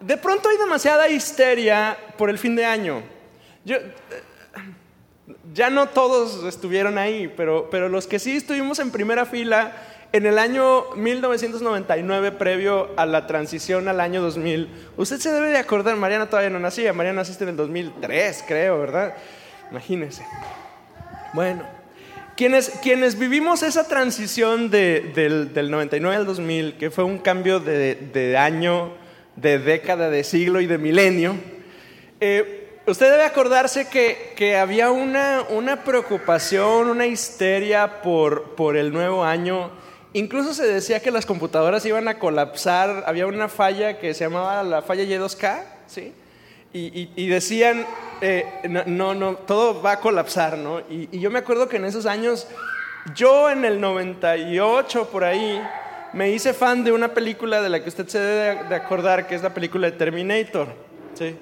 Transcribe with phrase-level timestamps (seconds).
[0.00, 3.02] de pronto hay demasiada histeria por el fin de año.
[3.64, 3.92] Yo, eh,
[5.52, 9.72] ya no todos estuvieron ahí, pero, pero los que sí estuvimos en primera fila
[10.12, 15.58] en el año 1999, previo a la transición al año 2000, usted se debe de
[15.58, 19.14] acordar, Mariana todavía no nacía, Mariana naciste en el 2003, creo, ¿verdad?
[19.70, 20.24] Imagínese.
[21.32, 21.62] Bueno,
[22.36, 28.92] quienes, quienes vivimos esa transición del, 99 al 2000, que fue un cambio de, año,
[29.36, 31.36] de década, de siglo y de milenio,
[32.20, 38.92] eh, usted debe acordarse que, que había una, una, preocupación, una histeria por, por el
[38.92, 39.70] nuevo año
[40.12, 44.62] Incluso se decía que las computadoras iban a colapsar, había una falla que se llamaba
[44.64, 46.12] la falla Y2K, ¿sí?
[46.72, 47.84] Y, decían,
[48.20, 48.44] eh,
[48.86, 50.80] no, no, todo va a colapsar, ¿no?
[50.88, 52.48] Y, yo me acuerdo que en esos años,
[53.14, 55.60] yo en el 98 por ahí,
[56.12, 59.34] me hice fan de una película de la que usted se debe de acordar, que
[59.34, 60.68] es la película de Terminator,
[61.14, 61.36] ¿sí?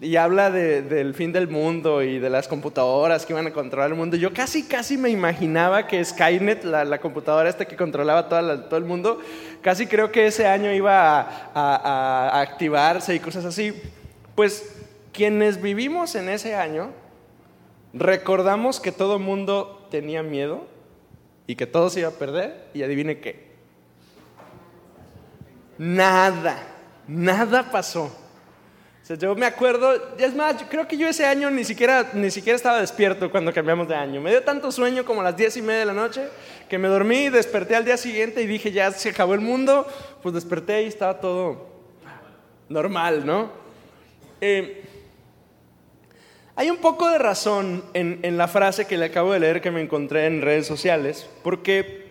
[0.00, 3.96] y habla del fin del mundo y de las computadoras que iban a controlar el
[3.96, 4.16] mundo.
[4.16, 9.20] Yo casi, casi me imaginaba que Skynet, la, computadora esta que controlaba todo el mundo,
[9.62, 13.72] casi creo que ese año iba a, activarse y cosas así.
[14.34, 14.76] Pues
[15.12, 16.90] quienes vivimos en ese año,
[17.94, 20.66] recordamos que todo el mundo tenía miedo
[21.46, 23.49] y que todo se iba a perder y adivine qué.
[25.80, 26.62] Nada,
[27.08, 28.20] nada pasó
[29.18, 32.80] yo me acuerdo, es más, creo que yo ese año ni siquiera, ni siquiera estaba
[32.80, 34.20] despierto cuando cambiamos de año.
[34.20, 36.28] Me dio tanto sueño como a las diez y media de la noche
[36.68, 39.86] que me dormí, desperté al día siguiente y dije, ya se acabó el mundo.
[40.22, 41.70] Pues desperté y estaba todo
[42.68, 43.50] normal, ¿no?
[44.40, 44.84] Eh,
[46.54, 49.80] hay un poco de razón en, la frase que le acabo de leer que me
[49.80, 52.10] encontré en redes sociales, porque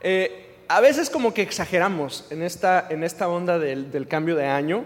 [0.00, 4.84] eh, a veces como que exageramos en esta, en esta onda del cambio de año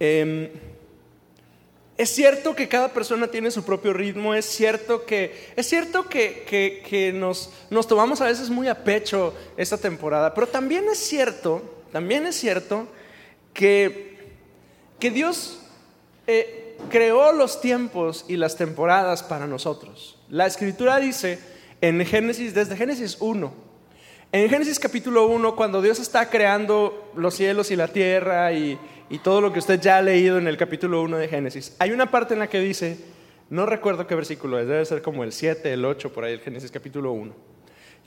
[0.00, 0.50] Em,
[1.96, 7.12] es cierto que cada persona tiene su propio ritmo, es cierto que, es cierto que,
[7.14, 12.26] nos, nos, tomamos a veces muy a pecho esta temporada, pero también es cierto, también
[12.26, 12.88] es cierto
[13.52, 14.18] que,
[14.98, 15.60] que Dios
[16.26, 20.18] eh, creó los tiempos y las temporadas para nosotros.
[20.28, 21.38] La escritura dice
[21.80, 23.54] en Génesis, desde Génesis 1,
[24.34, 28.76] en Génesis capítulo 1, cuando Dios está creando los cielos y la tierra y,
[29.22, 32.10] todo lo que usted ya ha leído en el capítulo 1 de Génesis, hay una
[32.10, 32.98] parte en la que dice,
[33.48, 36.40] no recuerdo qué versículo es, debe ser como el 7, el 8, por ahí, el
[36.40, 37.32] Génesis capítulo 1,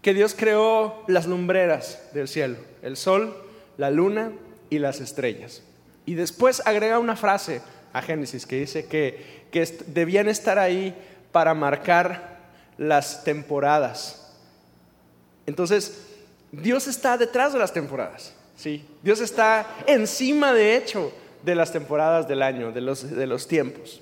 [0.01, 3.33] que Dios creó las lumbreras del cielo, el sol,
[3.77, 4.33] la luna
[4.69, 5.63] y las estrellas.
[6.05, 7.61] Y después agrega una frase
[7.93, 9.47] a Génesis que dice que
[9.87, 10.93] debían estar ahí
[11.31, 14.35] para marcar las temporadas.
[15.45, 16.06] Entonces,
[16.51, 18.33] Dios está detrás de las temporadas.
[18.55, 18.85] ¿sí?
[19.01, 21.11] Dios está encima, de hecho,
[21.43, 24.01] de las temporadas del año, de los, de los tiempos.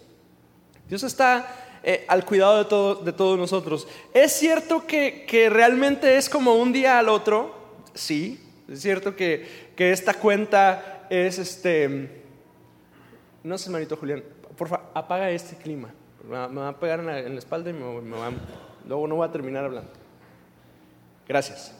[0.87, 3.87] Dios está eh, al cuidado de, todo, de todos nosotros.
[4.13, 7.55] ¿Es cierto que, que, realmente es como un día al otro?
[7.93, 8.41] Sí.
[8.67, 12.23] Es cierto que, que esta cuenta es este...
[13.43, 14.23] No sé, manito Julián,
[14.57, 15.93] por favor, apaga este clima.
[16.27, 18.01] Me va, a pegar en la, espalda y luego
[19.07, 19.91] no voy a terminar hablando.
[21.27, 21.75] Gracias.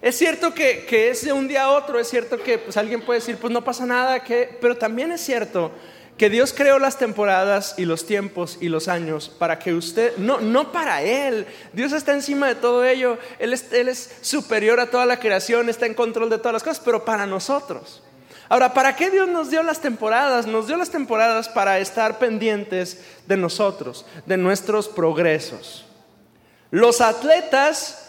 [0.00, 3.18] Es cierto que, es de un día a otro, es cierto que pues, alguien puede
[3.18, 5.72] decir, pues no pasa nada, que, pero también es cierto
[6.16, 10.40] que Dios creó las temporadas y los tiempos y los años para que usted, no,
[10.40, 14.90] no para Él, Dios está encima de todo ello, él es, él es superior a
[14.90, 18.02] toda la creación, está en control de todas las cosas, pero para nosotros.
[18.48, 20.46] Ahora, ¿para qué Dios nos dio las temporadas?
[20.46, 25.84] Nos dio las temporadas para estar pendientes de nosotros, de nuestros progresos.
[26.70, 28.07] Los atletas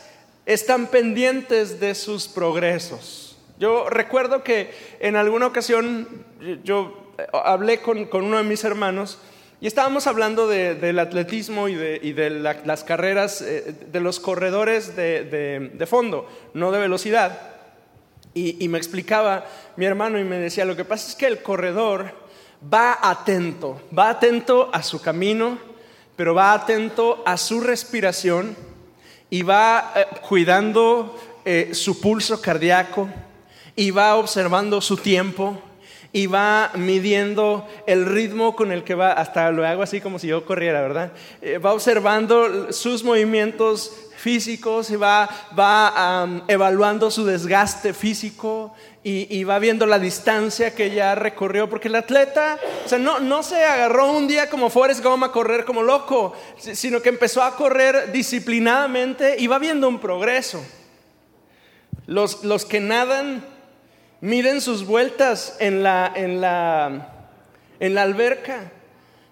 [0.50, 3.38] están pendientes de sus progresos.
[3.60, 6.26] Yo recuerdo que en alguna ocasión
[6.64, 9.20] yo hablé con, uno de mis hermanos
[9.62, 12.30] y estábamos hablando del atletismo y de,
[12.66, 17.52] las carreras, eh, de los corredores de, fondo, no de velocidad.
[18.34, 19.46] Y, y me explicaba
[19.76, 22.12] mi hermano y me decía, lo que pasa es que el corredor
[22.74, 25.60] va atento, va atento a su camino,
[26.16, 28.56] pero va atento a su respiración
[29.30, 33.10] y va eh, cuidando eh, su pulso cardíaco
[33.76, 35.62] y va observando su tiempo
[36.12, 40.28] y va midiendo el ritmo con el que va, hasta lo hago así como si
[40.28, 41.12] yo corriera, ¿verdad?
[41.42, 49.60] Eh, va observando sus movimientos físicos y va, va evaluando su desgaste físico y, va
[49.60, 54.12] viendo la distancia que ya recorrió, porque el atleta, o sea, no, no se agarró
[54.12, 59.38] un día como Forrest Gump a correr como loco, sino que empezó a correr disciplinadamente
[59.40, 60.62] y va viendo un progreso.
[62.08, 63.46] Los, los que nadan
[64.20, 67.30] miden sus vueltas en la, en la,
[67.80, 68.72] en la alberca.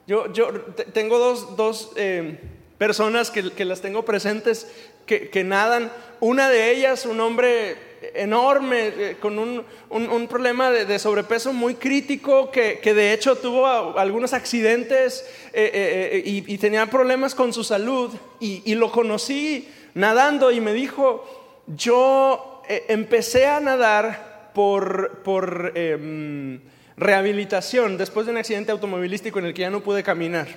[0.07, 0.53] Yo, yo
[0.93, 2.39] tengo dos, dos eh,
[2.77, 4.71] personas que, que, las tengo presentes
[5.05, 5.91] que, que, nadan.
[6.21, 12.51] Una de ellas, un hombre enorme, eh, con un, un, problema de, sobrepeso muy crítico,
[12.51, 18.11] que, que de hecho tuvo algunos accidentes eh, eh, y, tenía problemas con su salud.
[18.39, 25.21] Y, y lo conocí nadando y me dijo, yo empecé a nadar por...
[25.23, 26.59] por eh,
[26.97, 30.47] rehabilitación después de un accidente automovilístico en el que ya no pude caminar.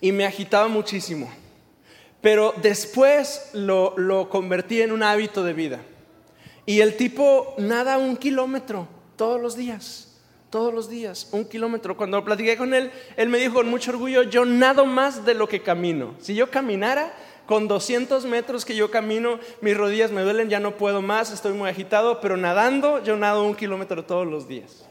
[0.00, 1.32] Y me agitaba muchísimo.
[2.20, 5.80] Pero después lo, lo convertí en un hábito de vida.
[6.68, 8.86] Y el tipo nada un kilómetro
[9.16, 10.18] todos los días.
[10.50, 11.96] Todos los días, un kilómetro.
[11.96, 15.48] Cuando platiqué con él, él me dijo con mucho orgullo, yo nado más de lo
[15.48, 16.14] que camino.
[16.20, 17.10] Si yo caminara,
[17.46, 21.54] con 200 metros que yo camino, mis rodillas me duelen, ya no puedo más, estoy
[21.54, 24.84] muy agitado, pero nadando, yo nado un kilómetro todos los días.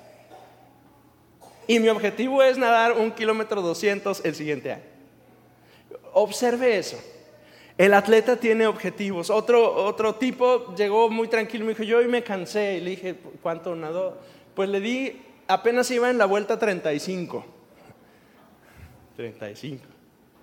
[1.67, 4.83] Y mi objetivo es nadar un kilómetro 200 el siguiente año.
[6.13, 6.97] Observe eso.
[7.77, 9.29] El atleta tiene objetivos.
[9.29, 12.77] Otro, otro tipo llegó muy tranquilo y me dijo, yo hoy me cansé.
[12.77, 14.17] Y le dije, ¿cuánto nadó?
[14.55, 17.45] Pues le di, apenas iba en la vuelta 35.
[19.15, 19.83] 35.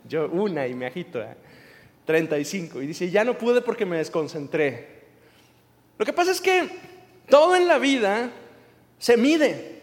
[0.08, 1.20] Yo una y me agito.
[1.20, 1.34] ¿eh?
[2.04, 2.82] 35.
[2.82, 5.02] Y dice, ya no pude porque me desconcentré.
[5.98, 6.68] Lo que pasa es que
[7.28, 8.30] todo en la vida
[8.98, 9.82] se mide.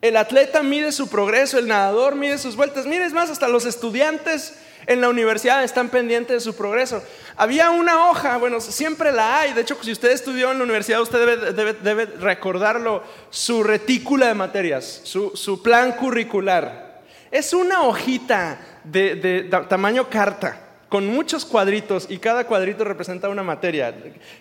[0.00, 2.86] El atleta mide su progreso, el nadador mide sus vueltas.
[2.86, 7.02] Mire, es más, hasta los estudiantes en la universidad están pendientes de su progreso.
[7.36, 9.52] Había una hoja, bueno, siempre la hay.
[9.52, 14.28] De hecho, si usted estudió en la universidad, usted debe, debe, debe recordarlo, su retícula
[14.28, 17.02] de materias, su, su, plan curricular.
[17.30, 20.58] Es una hojita de, de, tamaño carta
[20.88, 23.94] con muchos cuadritos y cada cuadrito representa una materia.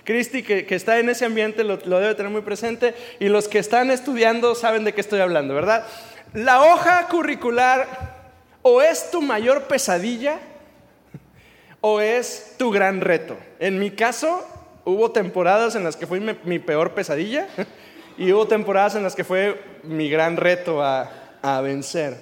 [0.06, 3.50] Cristi, que, que está en ese ambiente, lo, lo, debe tener muy presente y los
[3.50, 5.86] que están estudiando saben de qué estoy hablando, ¿verdad?
[6.34, 8.17] La hoja curricular
[8.70, 10.40] o es tu mayor pesadilla
[11.80, 13.38] o es tu gran reto.
[13.60, 14.46] En mi caso,
[14.84, 17.48] hubo temporadas en las que fue mi, peor pesadilla
[18.18, 21.10] y hubo temporadas en las que fue mi gran reto a,
[21.42, 22.18] a vencer.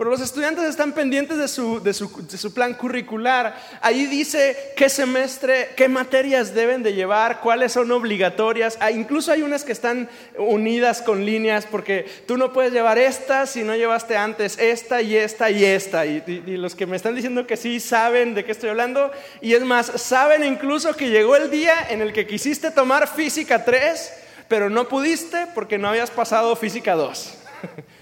[0.00, 3.54] Pero los estudiantes están pendientes de su, de, su, de su, plan curricular.
[3.82, 8.78] Ahí dice qué semestre, qué materias deben de llevar, cuáles son obligatorias.
[8.80, 10.08] Ah, incluso hay unas que están
[10.38, 15.16] unidas con líneas porque tú no puedes llevar esta si no llevaste antes esta y
[15.16, 16.06] esta y esta.
[16.06, 19.10] Y, y, y los que me están diciendo que sí saben de qué estoy hablando.
[19.42, 23.66] Y es más, saben incluso que llegó el día en el que quisiste tomar física
[23.66, 24.14] 3,
[24.48, 27.34] pero no pudiste porque no habías pasado física 2.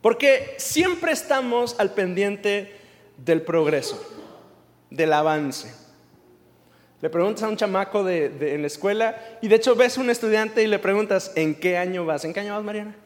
[0.00, 2.72] Porque siempre estamos al pendiente
[3.16, 4.00] del progreso,
[4.90, 5.74] del avance.
[7.00, 10.00] Le preguntas a un chamaco de, de, en la escuela y de hecho ves a
[10.00, 12.24] un estudiante y le preguntas, ¿en qué año vas?
[12.24, 12.96] ¿En qué año vas, Mariana?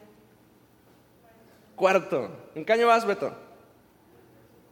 [1.75, 2.29] Cuarto.
[2.55, 3.35] ¿En qué año vas, Beto?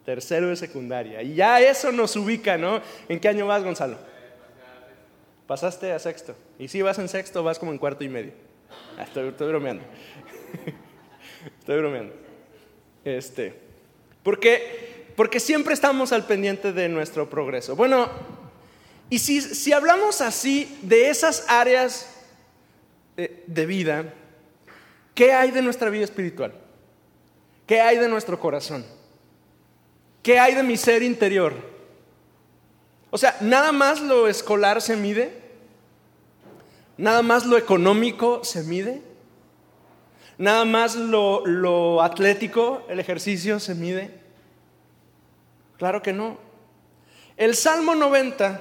[0.05, 1.21] Tercero de secundaria.
[1.21, 2.81] Y ya eso nos ubica, ¿no?
[3.07, 3.97] ¿En qué año vas, Gonzalo?
[5.45, 6.35] Pasaste a sexto.
[6.57, 8.31] Y si vas en sexto, vas como en cuarto y medio.
[8.97, 9.83] Ah, estoy, estoy bromeando.
[11.59, 12.13] Estoy bromeando.
[13.03, 13.53] Este,
[14.23, 17.75] porque, porque siempre estamos al pendiente de nuestro progreso.
[17.75, 18.09] Bueno,
[19.09, 22.07] y si, si hablamos así de esas áreas
[23.17, 24.13] de, de vida,
[25.15, 26.53] ¿qué hay de nuestra vida espiritual?
[27.65, 28.85] ¿Qué hay de nuestro corazón?
[30.23, 31.53] ¿Qué hay de mi ser interior?
[33.09, 35.41] O sea, nada más lo escolar se mide,
[36.97, 39.01] nada más lo económico se mide.
[40.41, 44.09] Nada más lo, lo, atlético, el ejercicio se mide.
[45.77, 46.39] Claro que no.
[47.37, 48.59] El Salmo 90,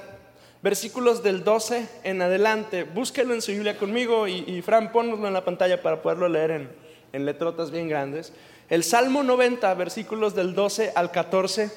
[0.61, 5.33] versículos del 12 en adelante, búsquelo en su Biblia conmigo y, y Fran, ponnoslo en
[5.33, 6.69] la pantalla para poderlo leer en,
[7.13, 8.31] en letrotas bien grandes.
[8.69, 11.71] El Salmo 90, versículos del 12 al 14,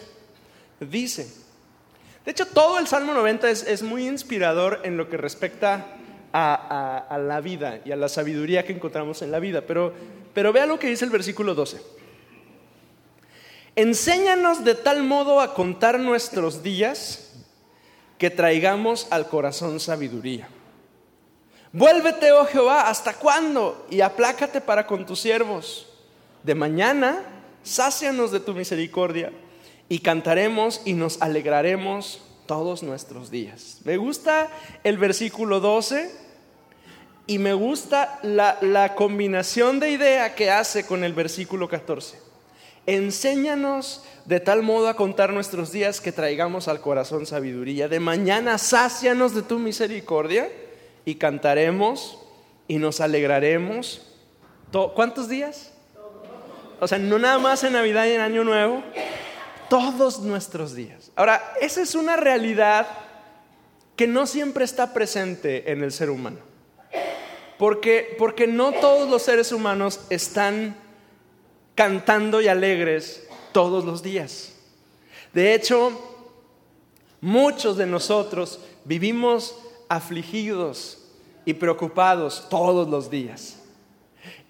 [0.80, 1.32] dice,
[2.26, 5.96] de hecho todo el Salmo 90 es, es muy inspirador en lo que respecta
[6.36, 9.62] a, la vida y a la sabiduría que encontramos en la vida.
[9.62, 9.92] Pero,
[10.34, 11.80] pero vea lo que dice el versículo 12.
[13.76, 17.32] Enséñanos de tal modo a contar nuestros días
[18.18, 20.48] que traigamos al corazón sabiduría.
[21.72, 23.86] Vuélvete, oh Jehová, ¿hasta cuándo?
[23.90, 25.88] Y aplácate para con tus siervos.
[26.42, 27.22] De mañana,
[27.62, 29.32] sácianos de tu misericordia
[29.88, 33.78] y cantaremos y nos alegraremos todos nuestros días.
[33.84, 34.48] Me gusta
[34.84, 36.23] el versículo 12
[37.26, 42.18] y me gusta la, la, combinación de idea que hace con el versículo 14.
[42.86, 47.88] Enséñanos de tal modo a contar nuestros días que traigamos al corazón sabiduría.
[47.88, 50.50] De mañana sácianos de tu misericordia
[51.04, 52.18] y cantaremos
[52.68, 54.02] y nos alegraremos.
[54.94, 55.72] ¿Cuántos días?
[56.80, 58.82] O sea, no nada más en Navidad y en Año Nuevo,
[59.70, 61.10] todos nuestros días.
[61.16, 62.86] Ahora, esa es una realidad
[63.96, 66.53] que no siempre está presente en el ser humano.
[67.58, 70.76] Porque, porque no todos los seres humanos están
[71.74, 74.54] cantando y alegres todos los días.
[75.32, 75.92] De hecho,
[77.20, 79.56] muchos de nosotros vivimos
[79.88, 80.98] afligidos
[81.44, 83.56] y preocupados todos los días.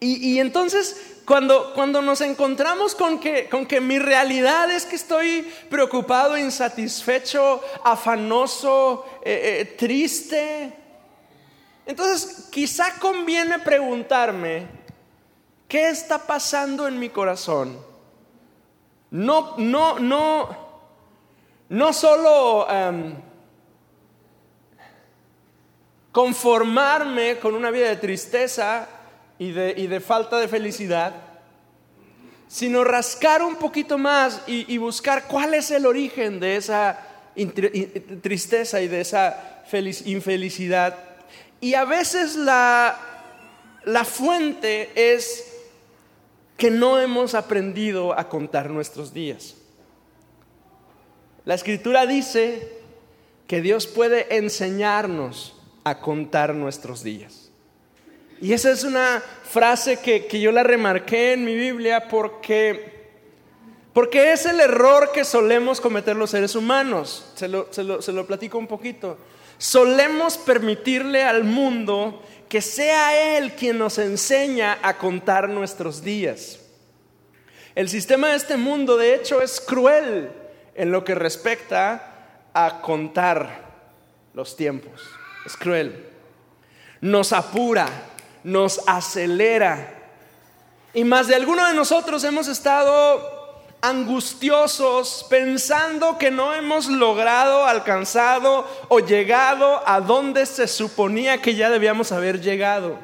[0.00, 5.50] Y, entonces, cuando, cuando, nos encontramos con que, con que mi realidad es que estoy
[5.70, 10.74] preocupado, insatisfecho, afanoso, eh, eh, triste,
[11.86, 14.66] entonces quizá conviene preguntarme,
[15.68, 17.78] ¿qué está pasando en mi corazón?
[19.10, 20.48] No, no, no,
[21.68, 22.66] no solo...
[22.70, 23.14] Em,
[26.14, 28.86] conformarme con una vida de tristeza
[29.36, 31.12] y de, falta de felicidad,
[32.46, 37.00] sino rascar un poquito más y, buscar cuál es el origen de esa
[38.22, 39.64] tristeza y de esa
[40.04, 40.96] infelicidad.
[41.64, 42.94] Y a veces la,
[43.86, 45.50] la fuente es
[46.58, 49.54] que no hemos aprendido a contar nuestros días.
[51.46, 52.68] La escritura dice
[53.46, 57.50] que Dios puede enseñarnos a contar nuestros días.
[58.42, 63.08] Y esa es una frase que, yo la remarqué en mi Biblia porque,
[63.94, 67.32] porque es el error que solemos cometer los seres humanos.
[67.36, 69.16] Se lo, se lo platico un poquito.
[69.64, 76.60] Solemos permitirle al mundo que sea Él quien nos enseña a contar nuestros días.
[77.74, 80.30] El sistema de este mundo, de hecho, es cruel
[80.74, 83.64] en lo que respecta a contar
[84.34, 85.00] los tiempos
[85.44, 86.06] es cruel.
[87.00, 87.86] Nos apura,
[88.42, 89.94] nos acelera.
[90.92, 93.33] Y más de alguno de nosotros hemos estado
[93.88, 101.70] angustiosos pensando que no hemos logrado, alcanzado o llegado a donde se suponía que ya
[101.70, 102.98] debíamos haber llegado.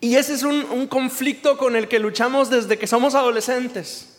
[0.00, 4.09] Y ese es un, un conflicto con el que luchamos desde que somos adolescentes.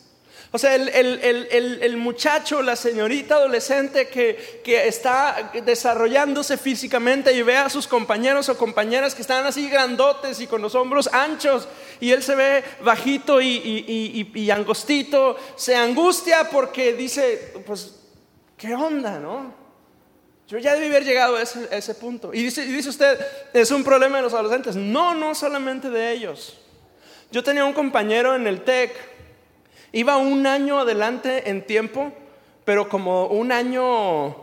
[0.54, 7.88] O sea, el, muchacho, la señorita adolescente que, está desarrollándose físicamente y ve a sus
[7.88, 11.66] compañeros o compañeras que están así grandotes y con los hombros anchos
[12.00, 17.94] y él se ve bajito y, angostito, se angustia porque dice, pues,
[18.58, 19.54] ¿qué onda, no?
[20.48, 22.34] Yo ya debí haber llegado a ese, ese punto.
[22.34, 23.18] Y dice, y dice usted,
[23.54, 24.76] es un problema de los adolescentes.
[24.76, 26.58] No, no solamente de ellos.
[27.30, 29.11] Yo tenía un compañero en el TEC
[29.92, 32.12] Iba un año adelante en tiempo,
[32.64, 34.34] pero como un año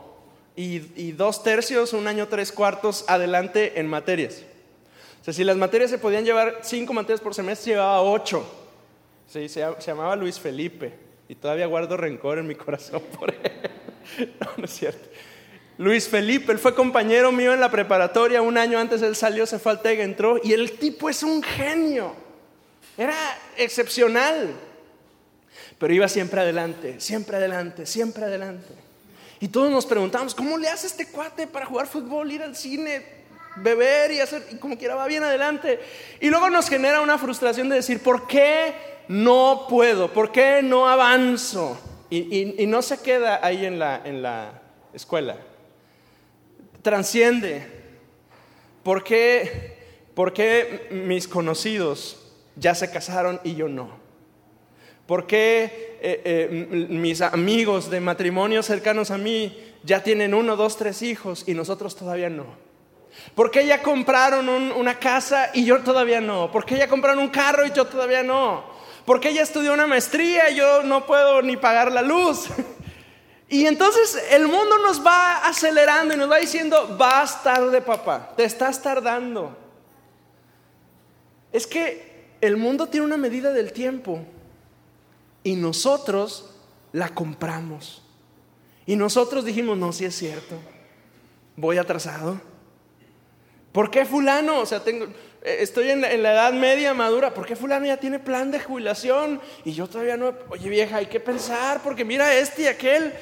[0.56, 4.44] y, dos tercios, un año tres cuartos adelante en materias.
[5.22, 8.46] O sea, si las materias se podían llevar cinco materias por semestre, llevaba ocho.
[9.28, 10.94] Sí, se, llamaba Luis Felipe
[11.28, 13.40] y todavía guardo rencor en mi corazón por él.
[14.40, 15.10] No, no es cierto.
[15.78, 19.60] Luis Felipe, él fue compañero mío en la preparatoria, un año antes él salió, se
[19.60, 22.14] fue al TEG, entró y el tipo es un genio.
[22.98, 23.16] Era
[23.56, 24.54] excepcional.
[25.80, 28.74] Pero iba siempre adelante, siempre adelante, siempre adelante.
[29.40, 33.02] Y todos nos preguntamos, ¿cómo le hace este cuate para jugar fútbol, ir al cine,
[33.56, 35.80] beber y hacer, y como quiera va bien adelante?
[36.20, 38.74] Y luego nos genera una frustración de decir, ¿por qué
[39.08, 40.12] no puedo?
[40.12, 41.80] ¿Por qué no avanzo?
[42.10, 44.62] Y, no se queda ahí en la, en la
[44.94, 45.38] escuela.
[46.82, 47.66] Transciende.
[48.84, 49.78] ¿Por qué,
[50.14, 53.99] ¿Por qué mis conocidos ya se casaron y yo no?
[55.10, 60.78] ¿Por qué eh, eh, mis amigos de matrimonio cercanos a mí ya tienen uno, dos,
[60.78, 62.46] tres hijos y nosotros todavía no?
[63.34, 66.52] ¿Por qué ya compraron una casa y yo todavía no?
[66.52, 68.64] ¿Por qué ya compraron un carro y yo todavía no?
[69.04, 72.46] ¿Por qué ya estudió una maestría y yo no puedo ni pagar la luz?
[73.52, 78.44] Y entonces el mundo nos va acelerando y nos va diciendo, vas tarde papá, te
[78.44, 79.58] estás tardando.
[81.52, 84.24] Es que el mundo tiene una medida del tiempo
[85.44, 86.50] y nosotros
[86.92, 88.02] la compramos.
[88.86, 90.56] Y nosotros dijimos, no, si es cierto,
[91.56, 92.42] voy atrasado.
[93.72, 94.60] ¿Por qué fulano?
[94.60, 95.06] O sea, tengo,
[95.44, 99.40] eh, estoy en la, edad media madura, ¿por qué fulano ya tiene plan de jubilación?
[99.64, 103.14] Y yo todavía no, oye vieja, hay que pensar, porque mira este y aquel.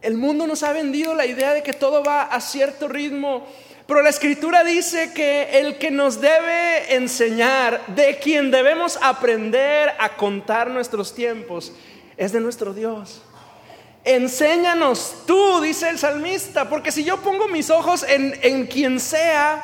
[0.00, 3.46] El mundo nos ha vendido la idea de que todo va a cierto ritmo
[3.92, 10.16] pero la escritura dice que el que nos debe enseñar, de quien debemos aprender a
[10.16, 11.74] contar nuestros tiempos,
[12.16, 13.20] es de nuestro Dios.
[14.02, 19.62] Enséñanos tú, dice el salmista, porque si yo pongo mis ojos en, en quien sea,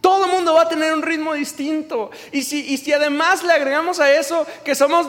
[0.00, 2.12] todo el mundo va a tener un ritmo distinto.
[2.30, 5.08] Y si, y si además le agregamos a eso que somos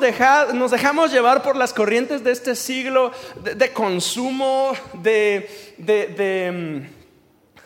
[0.56, 4.72] nos dejamos llevar por las corrientes de este siglo de, consumo,
[5.04, 5.48] de,
[5.78, 6.97] de, de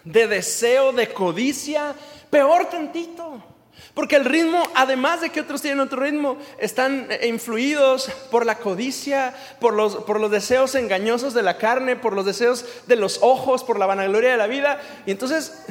[0.03, 1.96] deseo, de codicia,
[2.29, 3.43] peor tantito.
[3.93, 9.36] Porque el ritmo, además de que otros tienen otro ritmo, están influidos por la codicia,
[9.60, 13.63] por los, por los deseos engañosos de la carne, por los deseos de los ojos,
[13.63, 14.79] por la vanagloria de la vida.
[15.05, 15.65] Y entonces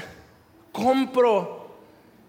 [0.72, 1.78] compro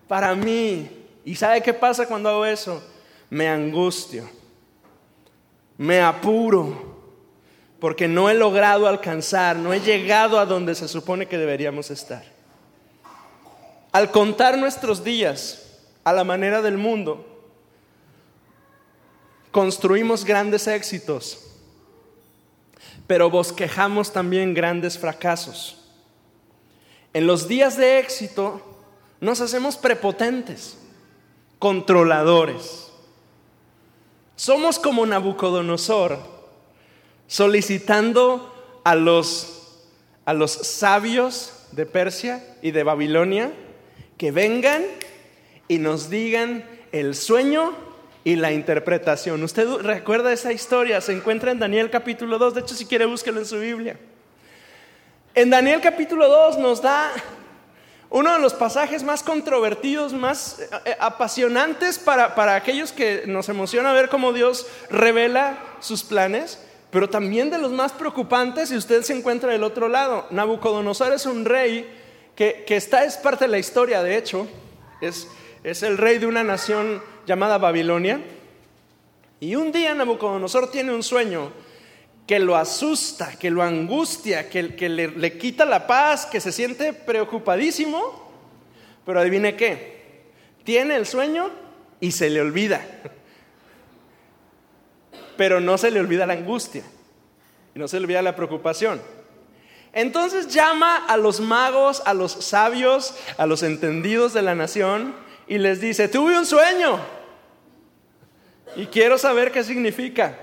[0.07, 0.89] para mí.
[1.25, 2.81] ¿Y sabe qué pasa cuando hago eso?
[3.29, 4.29] Me angustio,
[5.77, 6.90] me apuro,
[7.81, 12.23] porque no he logrado alcanzar, no he llegado a donde se supone que deberíamos estar.
[13.91, 17.25] Al contar nuestros días, a la manera del mundo,
[19.49, 21.47] construimos grandes éxitos,
[23.07, 25.79] pero bosquejamos también grandes fracasos.
[27.15, 28.61] En los días de éxito
[29.19, 30.77] nos hacemos prepotentes,
[31.57, 32.91] controladores.
[34.35, 36.30] Somos como Nabucodonosor,
[37.31, 39.79] solicitando a los,
[40.25, 43.53] a los sabios de Persia y de Babilonia
[44.17, 44.83] que vengan
[45.69, 47.71] y nos digan el sueño
[48.25, 49.41] y la interpretación.
[49.43, 53.39] Usted recuerda esa historia, se encuentra en Daniel capítulo 2, de hecho si quiere búsquelo
[53.39, 53.97] en su Biblia.
[55.33, 57.13] En Daniel capítulo 2 nos da
[58.09, 63.47] uno de los pasajes más controvertidos, más eh, eh, apasionantes para, para aquellos que nos
[63.47, 66.59] emociona ver cómo Dios revela sus planes,
[66.91, 70.27] pero también de los más preocupantes si usted se encuentra del otro lado.
[70.29, 71.89] Nabucodonosor es un rey
[72.35, 74.47] que, que está, es parte de la historia, de hecho,
[75.01, 75.27] es
[75.63, 78.19] es el rey de una nación llamada Babilonia.
[79.39, 81.51] Y un día Nabucodonosor tiene un sueño
[82.27, 86.93] que lo asusta, que lo angustia, que, le, le, quita la paz, que se siente
[86.93, 88.31] preocupadísimo.
[89.05, 90.23] Pero adivine qué,
[90.63, 91.51] tiene el sueño
[91.99, 92.85] y se le olvida.
[95.41, 96.83] Pero no se le olvida la angustia
[97.73, 99.01] y no se le olvida la preocupación.
[99.91, 105.15] Entonces llama a los magos, a los sabios, a los entendidos de la nación
[105.47, 106.99] y les dice, tuve un sueño
[108.75, 110.37] y quiero saber qué significa.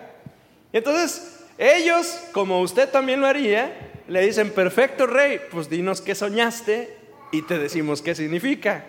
[0.72, 6.16] Y entonces ellos, como usted también lo haría, le dicen, perfecto rey, pues dinos qué
[6.16, 6.92] soñaste
[7.30, 8.84] y te decimos qué significa.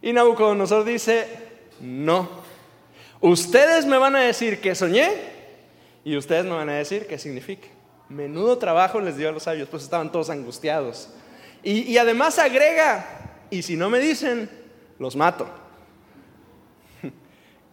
[0.00, 1.26] Y Nabucodonosor dice,
[1.78, 2.26] no,
[3.20, 5.31] ustedes me van a decir qué soñé
[6.04, 7.68] y ustedes me van a decir qué significa.
[8.08, 11.08] Menudo trabajo les dio a los sabios, pues estaban todos angustiados.
[11.62, 13.06] Y, y además agrega,
[13.50, 14.50] y si no me dicen,
[14.98, 15.46] los mato.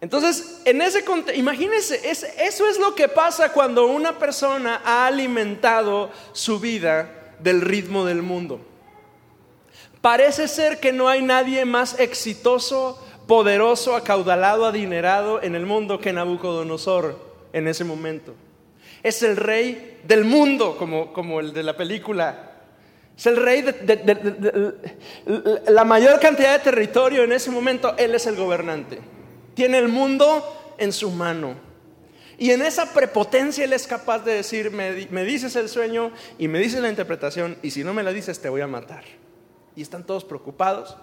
[0.00, 6.60] Entonces, en ese imagínense, eso es lo que pasa cuando una persona ha alimentado su
[6.60, 8.60] vida del ritmo del mundo.
[10.00, 16.12] Parece ser que no hay nadie más exitoso, poderoso, acaudalado, adinerado en el mundo que
[16.12, 18.34] Nabucodonosor en ese momento.
[19.02, 22.50] Es el rey del mundo, como, como el de la película
[23.20, 24.72] es el rey de,
[25.68, 27.94] la mayor cantidad de territorio en ese momento.
[27.98, 28.98] Él es el gobernante.
[29.52, 31.54] Tiene el mundo en su mano.
[32.38, 36.48] Y en esa prepotencia Él es capaz de decir, me, me dices el sueño y
[36.48, 39.04] me dices la interpretación y si no me la dices te voy a matar.
[39.76, 40.96] Y están todos preocupados.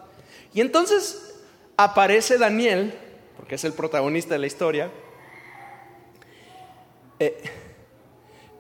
[0.55, 1.35] Y entonces
[1.77, 2.95] aparece Daniel,
[3.35, 4.89] porque es el protagonista de la historia.
[7.19, 7.37] Eh,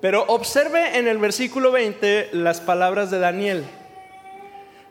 [0.01, 3.65] pero observe en el versículo 20 las palabras de Daniel.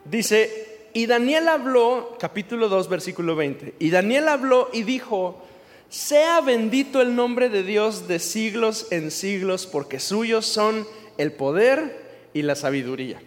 [0.04, 5.42] Dice, y Daniel habló, capítulo 2, versículo 20, y Daniel habló y dijo,
[5.88, 10.86] sea bendito el nombre de Dios de siglos en siglos, porque suyos son
[11.18, 13.20] el poder y la sabiduría.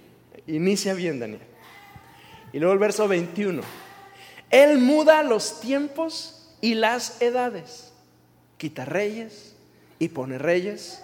[0.47, 1.41] Inicia bien, Daniel.
[2.52, 3.62] Y luego el verso 21.
[4.49, 7.93] Él muda los tiempos y las edades.
[8.58, 9.56] Quita reyes
[9.99, 11.03] y pone reyes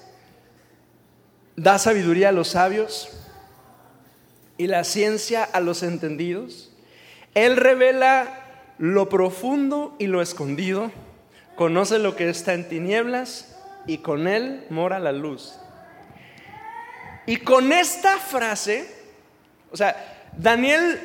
[1.56, 3.10] da sabiduría a los sabios
[4.58, 6.72] y la ciencia a los entendidos.
[7.34, 8.42] Él revela
[8.78, 10.92] lo profundo y lo escondido,
[11.56, 15.58] conoce lo que está en tinieblas y con él mora la luz.
[17.26, 18.88] Y con esta frase,
[19.72, 21.00] o sea, Daniel,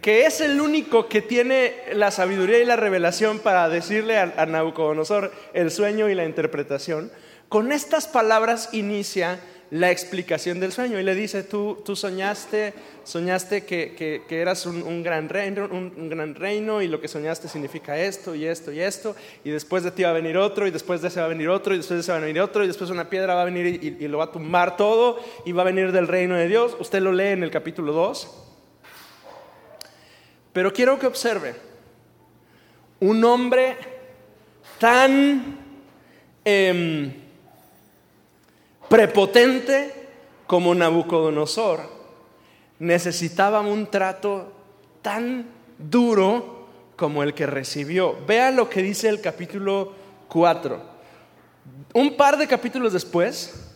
[0.00, 4.46] que es el único que tiene la sabiduría y la revelación para decirle a, a
[4.46, 7.10] Nabucodonosor el sueño y la interpretación,
[7.52, 9.38] con estas palabras inicia
[9.68, 12.72] la explicación del sueño y le dice, tú, tú soñaste,
[13.04, 18.34] soñaste que, eras un, gran reino, un, gran reino y lo que soñaste significa esto
[18.34, 21.08] y esto y esto y después de ti va a venir otro y después de
[21.08, 22.88] ese va a venir otro y después de ese va a venir otro y después
[22.88, 25.66] una piedra va a venir y, y lo va a tumbar todo y va a
[25.66, 26.74] venir del reino de Dios.
[26.80, 28.30] Usted lo lee en el capítulo 2.
[30.54, 31.54] Pero quiero que observe
[33.00, 33.76] un hombre
[34.78, 35.58] tan...
[36.46, 37.21] Em,
[38.92, 39.90] prepotente
[40.46, 41.80] como Nabucodonosor,
[42.78, 44.52] necesitaba un trato
[45.00, 45.46] tan
[45.78, 48.18] duro como el que recibió.
[48.26, 49.94] Vea lo que dice el capítulo
[50.28, 50.78] 4.
[51.94, 53.72] Un par de capítulos después,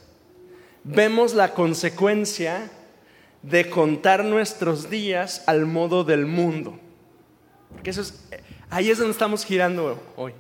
[0.85, 2.71] vemos la consecuencia
[3.41, 6.79] de contar nuestros días al modo del mundo.
[7.73, 8.23] Porque eso es,
[8.69, 10.35] ahí es donde estamos girando hoy.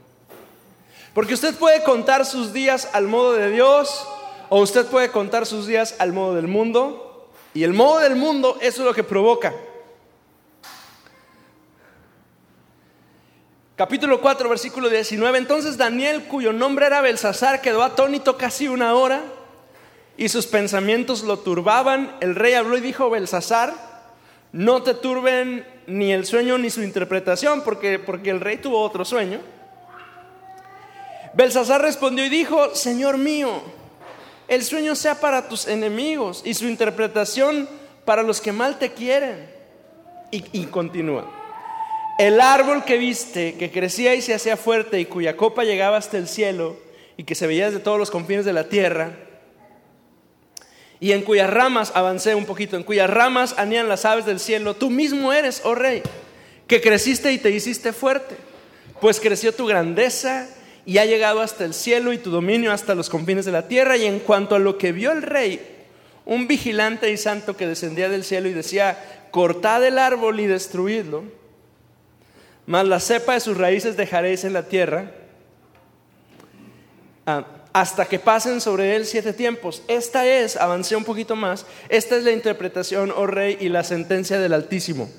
[1.14, 4.06] Porque usted puede contar sus días al modo de Dios
[4.48, 7.30] o usted puede contar sus días al modo del mundo.
[7.54, 9.54] Y el modo del mundo, eso es lo que provoca.
[13.76, 15.36] Capítulo 4, versículo 19.
[15.36, 19.22] Entonces Daniel, cuyo nombre era Belsasar, quedó atónito casi una hora
[20.16, 22.16] y sus pensamientos lo turbaban.
[22.20, 23.74] El rey habló y dijo, Belsasar,
[24.52, 29.04] no te turben ni el sueño ni su interpretación, porque, porque el rey tuvo otro
[29.04, 29.40] sueño.
[31.34, 33.62] Belsasar respondió y dijo, Señor mío,
[34.48, 37.68] el sueño sea para tus enemigos y su interpretación
[38.04, 39.54] para los que mal te quieren.
[40.30, 41.32] Y, continúa.
[42.18, 46.18] El árbol que viste, que crecía y se hacía fuerte y cuya copa llegaba hasta
[46.18, 46.76] el cielo
[47.16, 49.12] y que se veía desde todos los confines de la tierra,
[50.98, 54.74] y en cuyas ramas, avancé un poquito, en cuyas ramas anían las aves del cielo,
[54.74, 56.02] tú mismo eres, oh rey,
[56.66, 58.36] que creciste y te hiciste fuerte,
[59.00, 60.48] pues creció tu grandeza
[60.86, 63.96] y ha llegado hasta el cielo y tu dominio hasta los confines de la tierra.
[63.96, 65.60] Y en cuanto a lo que vio el rey,
[66.24, 68.96] un vigilante y santo que descendía del cielo y decía,
[69.32, 71.24] cortad el árbol y destruidlo,
[72.66, 75.10] mas la cepa de sus raíces dejaréis en la tierra,
[77.26, 79.82] ah, hasta que pasen sobre él siete tiempos.
[79.88, 84.38] Esta es, avancé un poquito más, esta es la interpretación, oh rey, y la sentencia
[84.38, 85.10] del Altísimo.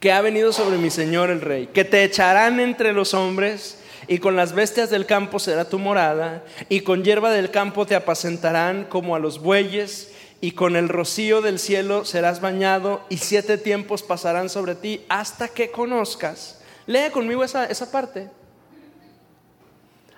[0.00, 3.76] Que ha venido sobre mi Señor el Rey, que te echarán entre los hombres
[4.08, 7.94] y con las bestias del campo será tu morada, y con hierba del campo te
[7.94, 13.56] apacentarán como a los bueyes, y con el rocío del cielo serás bañado, y siete
[13.56, 16.60] tiempos pasarán sobre ti hasta que conozcas.
[16.86, 18.28] Lee conmigo esa, esa parte.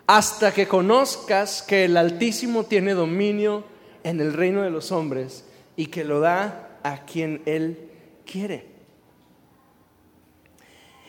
[0.06, 3.64] Hasta que conozcas que el Altísimo tiene dominio
[4.04, 5.44] en el reino de los hombres
[5.76, 7.90] y que lo da a quien Él
[8.24, 8.71] quiere.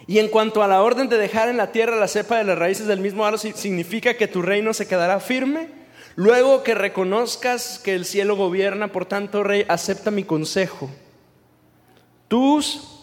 [0.06, 2.58] Y en cuanto a la orden de dejar en la tierra la cepa de las
[2.58, 5.70] raíces del mismo árbol, significa que tu reino se quedará firme.
[6.16, 10.90] Luego que reconozcas que el cielo gobierna, por tanto, rey, acepta mi consejo.
[12.28, 12.94] Tus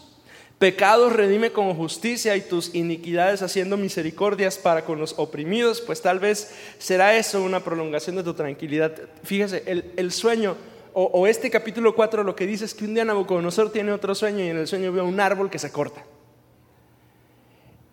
[0.61, 6.19] pecados redime con justicia y tus iniquidades haciendo misericordias para con los oprimidos, pues tal
[6.19, 8.93] vez será eso una prolongación de tu tranquilidad.
[9.23, 10.55] Fíjese, el, sueño
[10.93, 14.45] o, este capítulo 4 lo que dice es que un día Nabucodonosor tiene otro sueño
[14.45, 16.05] y en el sueño ve un árbol que se corta.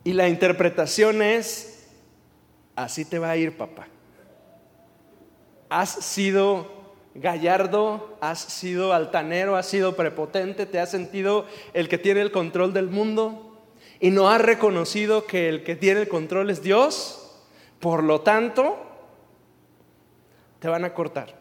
[0.08, 1.86] Y la interpretación es,
[2.76, 3.88] así te va a ir, papá.
[5.68, 6.66] Has sido
[7.14, 11.44] gallardo, has sido altanero, has sido prepotente, te has sentido
[11.74, 13.60] el que tiene el control del mundo
[14.00, 17.30] y no has reconocido que el que tiene el control es Dios.
[17.78, 18.78] Por lo tanto,
[20.58, 21.34] te van a cortar.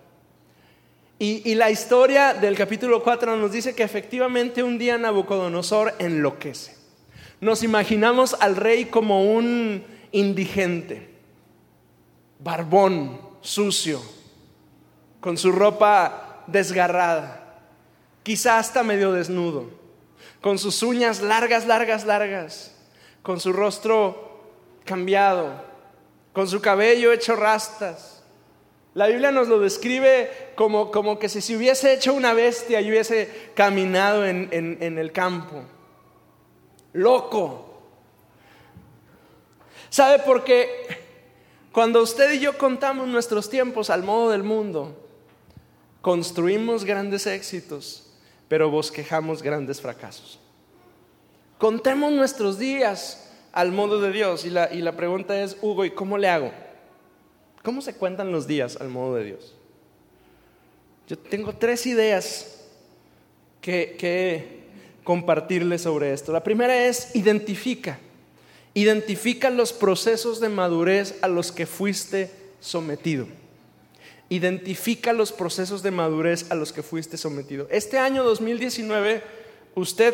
[1.19, 6.76] Y, la historia del capítulo 4 nos dice que efectivamente un día Nabucodonosor enloquece.
[7.39, 11.09] Nos imaginamos al rey como un indigente,
[12.39, 14.01] barbón, sucio,
[15.19, 17.59] con su ropa desgarrada,
[18.23, 19.69] quizá hasta medio desnudo,
[20.41, 22.75] con sus uñas largas, largas, largas,
[23.21, 24.41] con su rostro
[24.83, 25.63] cambiado,
[26.33, 28.23] con su cabello hecho rastas.
[28.95, 32.89] La Biblia nos lo describe como, como que si se hubiese hecho una bestia y
[32.89, 35.63] hubiese caminado en, en el campo
[36.97, 37.65] loco.
[39.89, 40.67] ¿Sabe por qué?
[41.71, 44.97] Cuando usted y yo contamos nuestros tiempos al modo del mundo,
[46.01, 48.11] construimos grandes éxitos,
[48.47, 50.39] pero bosquejamos grandes fracasos.
[51.57, 55.91] Contemos nuestros días al modo de Dios y la, y la pregunta es, Hugo, ¿y
[55.91, 56.51] cómo le hago?
[57.63, 59.55] ¿Cómo se cuentan los días al modo de Dios?
[61.07, 62.65] Yo tengo tres ideas
[63.61, 64.56] que, que
[65.07, 66.33] compartirles sobre esto.
[66.33, 67.97] La primera es identifica.
[68.73, 73.25] Identifica los procesos de madurez a los que fuiste sometido.
[74.27, 77.69] Identifica los procesos de madurez a los que fuiste sometido.
[77.71, 79.23] Este año 2019
[79.75, 80.13] usted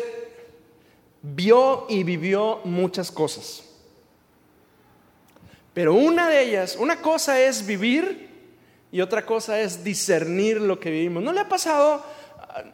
[1.22, 3.64] vio y vivió muchas cosas.
[5.72, 8.28] Pero una de ellas, una cosa es vivir
[8.92, 11.20] y otra cosa es discernir lo que vivimos.
[11.20, 12.04] ¿No le ha pasado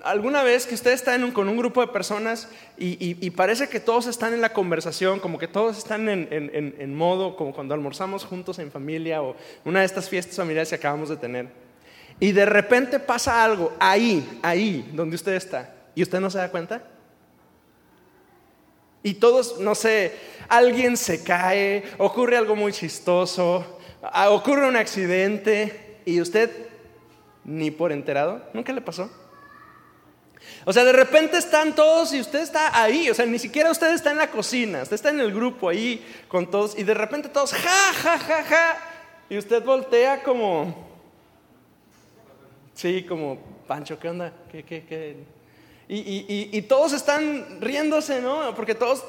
[0.02, 4.34] alguna vez que usted está con un grupo de personas y, parece que todos están
[4.34, 9.22] en la conversación, como que todos están en, modo, como cuando almorzamos juntos en familia
[9.22, 11.48] o una de estas fiestas familiares que acabamos de tener?
[12.18, 16.50] Y de repente pasa algo ahí, ahí, donde usted está, y usted no se da
[16.50, 16.82] cuenta.
[19.02, 20.12] Y todos, no sé,
[20.48, 23.78] alguien se cae, ocurre algo muy chistoso,
[24.28, 26.50] ocurre un accidente y usted
[27.44, 29.10] ni por enterado, ¿nunca le pasó?
[30.64, 33.92] O sea, de repente están todos y usted está ahí, o sea, ni siquiera usted
[33.94, 37.28] está en la cocina, usted está en el grupo ahí con todos y de repente
[37.28, 38.78] todos, ja, ja, ja, ja,
[39.28, 40.74] y usted voltea como,
[42.74, 44.32] sí, como, Pancho, ¿qué onda?
[44.50, 45.16] ¿Qué, qué, qué?
[45.92, 48.54] Y, todos están riéndose, ¿no?
[48.54, 49.04] Porque todos,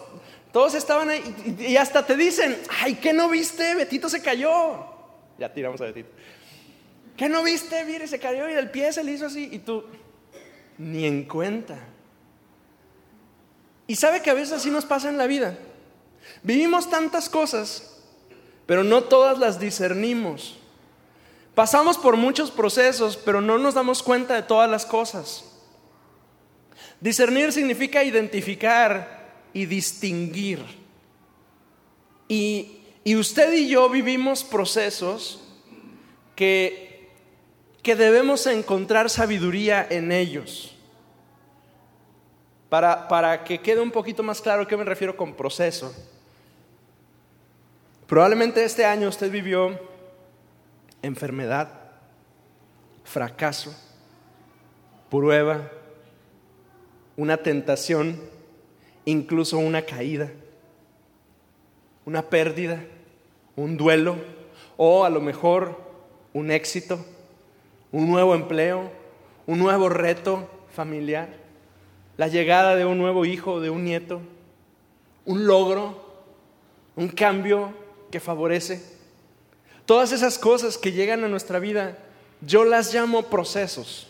[0.52, 3.76] todos estaban ahí y, hasta te dicen, ay, ¿qué no viste?
[3.76, 4.86] Betito se cayó.
[5.38, 6.10] Ya tiramos a Betito.
[7.16, 7.84] ¿Qué no viste?
[7.86, 9.84] Mire, se cayó y el pie se le hizo así y tú
[10.82, 11.78] ni en cuenta.
[13.88, 15.58] Y sabe que a veces así nos pasa en la vida.
[16.44, 18.02] Vivimos tantas cosas,
[18.66, 20.58] pero no todas las discernimos.
[21.54, 25.46] Pasamos por muchos procesos, pero no nos damos cuenta de todas las cosas.
[27.00, 30.64] Discernir significa identificar y distinguir.
[32.28, 32.78] Y,
[33.16, 35.42] usted y yo vivimos procesos
[36.36, 37.10] que,
[37.84, 40.71] que debemos encontrar sabiduría en ellos.
[42.72, 45.94] Para, para que quede un poquito más claro a qué me refiero con proceso.
[48.08, 49.78] Probablemente este año usted vivió
[51.02, 51.68] enfermedad,
[53.04, 53.76] fracaso,
[55.10, 55.70] prueba,
[57.18, 58.18] una tentación,
[59.04, 60.32] incluso una caída,
[62.06, 62.82] una pérdida,
[63.58, 64.16] un duelo
[64.78, 65.78] o a lo mejor
[66.32, 67.06] un éxito,
[67.92, 68.90] un nuevo empleo,
[69.46, 71.41] un nuevo reto familiar,
[72.18, 74.22] la llegada de un nuevo hijo de un nieto,
[75.26, 76.02] un logro,
[76.96, 77.74] un cambio
[78.12, 78.84] que favorece.
[79.86, 81.98] Todas esas cosas que llegan a nuestra vida,
[82.42, 84.08] yo las llamo procesos.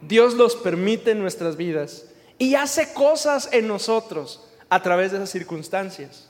[0.00, 2.06] Dios los permite en nuestras vidas
[2.38, 6.28] y hace cosas en nosotros a través de esas circunstancias.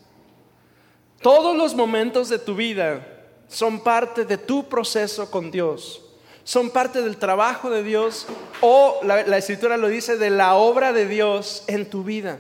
[1.21, 3.07] Todos los momentos de tu vida
[3.49, 6.03] son parte de tu proceso con Dios,
[6.47, 8.25] son parte del trabajo de Dios
[8.61, 12.39] o la, escritura lo dice de la obra de Dios en tu vida.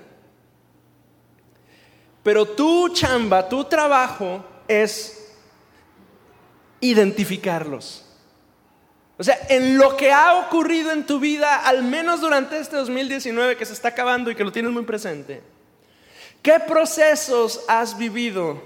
[2.23, 5.35] Pero tu chamba, tu trabajo es
[6.79, 8.05] identificarlos.
[9.19, 13.57] O sea, en lo que ha ocurrido en tu vida, al menos durante este 2019
[13.57, 15.43] que se está acabando y que lo tienes muy presente,
[16.43, 18.63] ¿qué procesos has vivido?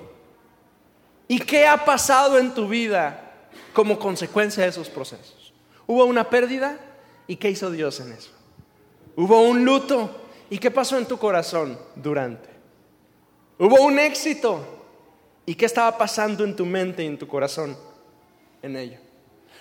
[1.29, 3.29] ¿Y qué ha pasado en tu vida
[3.72, 5.52] como consecuencia de esos procesos?
[5.87, 6.78] ¿Hubo una pérdida?
[7.26, 8.30] ¿Y qué hizo Dios en eso?
[9.16, 10.11] ¿Hubo un luto?
[10.50, 12.48] ¿Y qué pasó en tu corazón durante?
[13.59, 14.64] ¿Hubo un éxito?
[15.46, 17.76] ¿Y qué estaba pasando en tu mente y en tu corazón
[18.62, 18.98] en ello?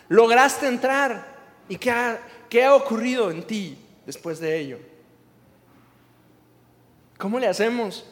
[0.09, 1.39] lograste entrar.
[1.69, 4.79] ¿Y qué ha, ocurrido en ti después de ello?
[7.17, 8.05] ¿Cómo le hacemos?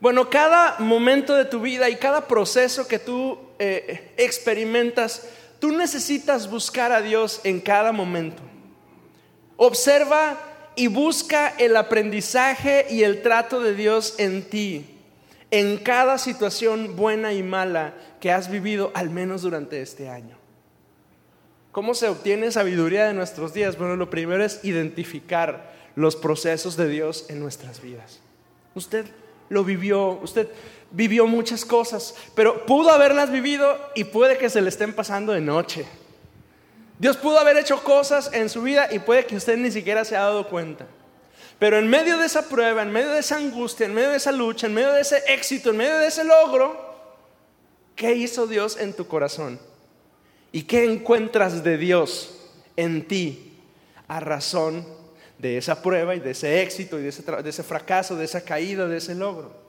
[0.00, 5.28] Bueno, cada momento de tu vida y cada proceso que tú eh, experimentas,
[5.60, 8.42] tú necesitas buscar a Dios en cada momento.
[9.56, 10.36] Observa
[10.74, 14.84] y busca el aprendizaje y el trato de Dios en ti,
[15.52, 20.36] en cada situación buena y mala que has vivido, al menos durante este año.
[21.70, 23.78] ¿Cómo se obtiene sabiduría de nuestros días?
[23.78, 28.18] Bueno, lo primero es identificar los procesos de Dios en nuestras vidas.
[28.74, 29.06] Usted
[29.50, 30.48] lo vivió, usted
[30.92, 35.40] vivió muchas cosas, pero pudo haberlas vivido y puede que se le estén pasando de
[35.40, 35.86] noche.
[36.98, 40.14] Dios pudo haber hecho cosas en su vida y puede que usted ni siquiera se
[40.14, 40.86] haya dado cuenta.
[41.58, 44.32] Pero en medio de esa prueba, en medio de esa angustia, en medio de esa
[44.32, 46.94] lucha, en medio de ese éxito, en medio de ese logro,
[47.96, 49.58] ¿qué hizo Dios en tu corazón?
[50.52, 53.58] ¿Y qué encuentras de Dios en ti
[54.06, 54.86] a razón
[55.38, 58.44] de esa prueba y de ese éxito y de ese, de ese fracaso, de esa
[58.44, 59.61] caída, de ese logro?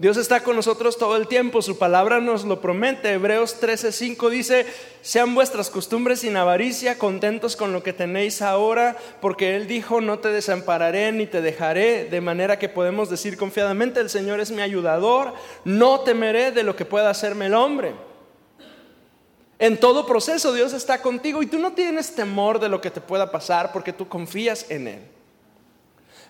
[0.00, 3.12] Dios está con nosotros todo el tiempo, su palabra nos lo promete.
[3.12, 4.64] Hebreos 13:5 dice,
[5.02, 10.18] sean vuestras costumbres sin avaricia, contentos con lo que tenéis ahora, porque Él dijo, no
[10.18, 14.62] te desampararé ni te dejaré, de manera que podemos decir confiadamente, el Señor es mi
[14.62, 15.34] ayudador,
[15.66, 17.92] no temeré de lo que pueda hacerme el hombre.
[19.58, 23.02] En todo proceso Dios está contigo y tú no tienes temor de lo que te
[23.02, 25.19] pueda pasar porque tú confías en Él.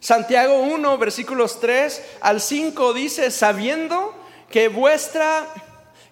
[0.00, 4.14] Santiago 1, versículos 3 al 5 dice, sabiendo
[4.50, 5.46] que vuestra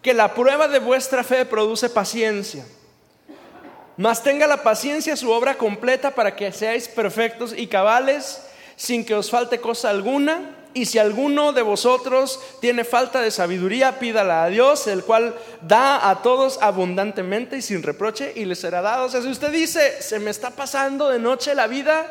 [0.03, 2.65] que la prueba de vuestra fe produce paciencia.
[3.97, 8.43] Mas tenga la paciencia su obra completa para que seáis perfectos y cabales
[8.77, 10.55] sin que os falte cosa alguna.
[10.75, 16.09] Y si alguno de vosotros tiene falta de sabiduría, pídala a Dios, el cual da
[16.09, 19.07] a todos abundantemente y sin reproche y le será dado.
[19.07, 22.07] O sea, si usted dice, se me está pasando de noche la vida,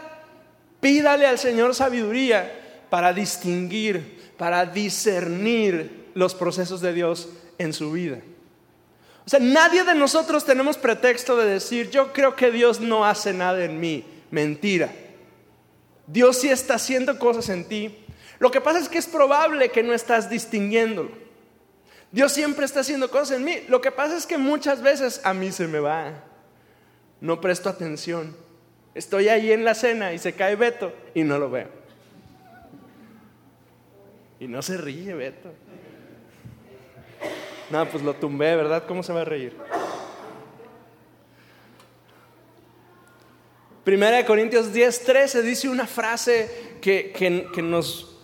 [0.87, 2.49] Pídale al Señor sabiduría
[2.89, 8.19] para distinguir, para discernir los procesos de Dios en su vida.
[9.25, 13.33] O sea, nadie de nosotros tenemos pretexto de decir, yo creo que Dios no hace
[13.33, 14.05] nada en mí.
[14.31, 14.89] Mentira.
[16.07, 17.93] Dios sí está haciendo cosas en ti.
[18.39, 21.11] Lo que pasa es que es probable que no estás distinguiéndolo.
[22.13, 23.57] Dios siempre está haciendo cosas en mí.
[23.67, 26.13] Lo que pasa es que muchas veces a mí se me va.
[27.19, 28.46] No presto atención.
[28.97, 31.67] Estoy ahí en la cena y se cae Beto y no lo veo.
[34.39, 35.53] Y no se ríe Beto.
[37.69, 38.85] No, pues lo tumbé, ¿verdad?
[38.87, 39.55] ¿Cómo se va a reír?
[43.83, 48.17] Primera de Corintios 10, 13 dice una frase que, que, nos,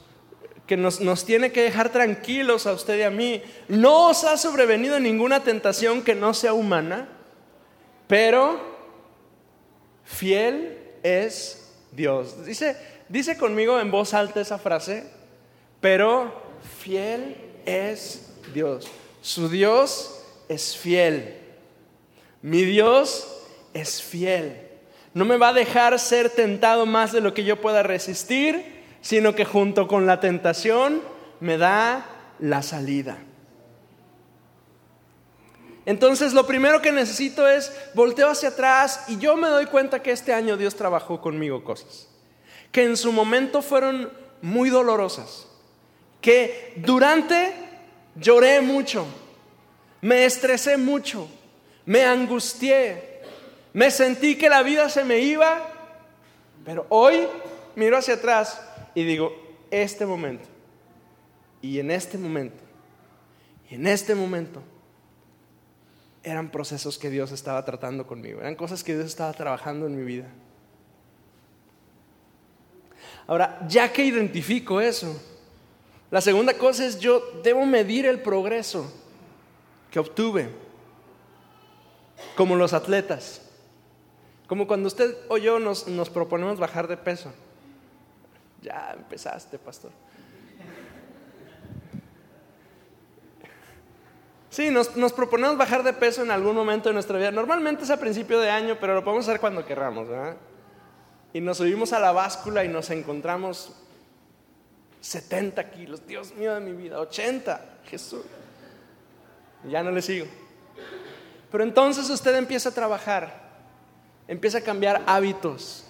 [0.66, 3.44] que nos, nos, tiene que dejar tranquilos a usted y a mí.
[3.68, 7.10] No os ha sobrevenido ninguna tentación que no sea humana,
[8.08, 8.73] pero
[10.04, 12.46] Fiel es Dios.
[12.46, 12.78] Dice,
[13.10, 15.06] dice conmigo en voz alta esa frase,
[15.82, 16.34] pero
[16.80, 17.36] fiel
[17.66, 18.88] es Dios.
[19.22, 21.38] Su Dios es fiel.
[22.42, 23.28] Mi Dios
[23.74, 24.60] es fiel.
[25.14, 29.36] No me va a dejar ser tentado más de lo que yo pueda resistir, sino
[29.36, 31.02] que junto con la tentación
[31.40, 32.06] me da
[32.40, 33.18] la salida.
[35.86, 40.12] Entonces lo primero que necesito es volteo hacia atrás y yo me doy cuenta que
[40.12, 42.08] este año Dios trabajó conmigo cosas
[42.74, 45.48] que en su momento fueron muy dolorosas,
[46.20, 47.54] que durante
[48.16, 49.06] lloré mucho,
[50.02, 51.30] me estresé mucho,
[51.86, 53.22] me angustié,
[53.74, 55.62] me sentí que la vida se me iba,
[56.66, 57.28] pero hoy
[57.76, 58.60] miro hacia atrás
[58.96, 59.32] y digo,
[59.70, 60.46] este momento,
[61.62, 62.64] y en este momento,
[63.70, 64.64] y en este momento,
[66.24, 70.04] eran procesos que Dios estaba tratando conmigo, eran cosas que Dios estaba trabajando en mi
[70.04, 70.28] vida.
[73.28, 75.22] Ahora, ya que identifico eso,
[76.12, 78.92] la segunda cosa es yo debo medir el progreso
[79.92, 80.50] que obtuve,
[82.36, 83.42] como los atletas,
[84.48, 87.34] como cuando usted o yo nos, nos proponemos bajar de peso.
[88.62, 89.92] Ya empezaste, pastor.
[94.54, 97.32] Sí, nos, proponemos bajar de peso en algún momento de nuestra vida.
[97.32, 100.38] Normalmente es a principio de año, pero lo podemos hacer cuando querramos, ¿verdad?
[101.34, 103.74] Y nos subimos a la báscula y nos encontramos
[105.02, 106.06] 70 kilos.
[106.06, 107.80] Dios mío de mi vida, 80.
[107.86, 108.22] Jesús.
[109.68, 110.28] Ya no le sigo.
[111.52, 113.34] Pero entonces usted empieza a trabajar,
[114.28, 115.84] empieza a cambiar hábitos.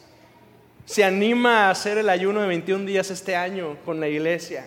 [0.85, 4.65] Se anima a hacer el ayuno de 21 días este año con la iglesia.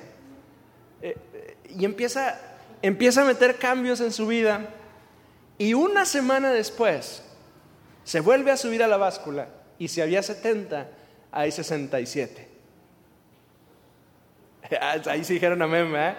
[1.00, 2.45] Eh, eh, y empieza
[2.82, 4.68] empieza a meter cambios en su vida
[5.58, 7.22] y una semana después
[8.04, 10.88] se vuelve a subir a la báscula y si había 70,
[11.32, 12.48] hay 67.
[15.06, 16.14] Ahí sí dijeron amén, ¿eh?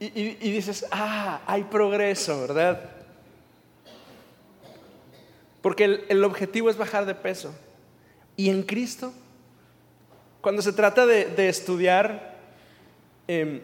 [0.00, 2.90] y, y, dices, ah, hay progreso, ¿verdad?
[5.60, 7.54] Porque el, objetivo es bajar de peso.
[8.36, 9.12] Y en Cristo,
[10.40, 12.31] cuando se trata de estudiar
[13.28, 13.60] Em,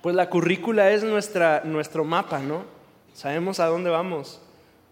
[0.00, 2.64] pues la currícula es nuestra, nuestro mapa, ¿no?
[3.14, 4.40] Sabemos a dónde vamos.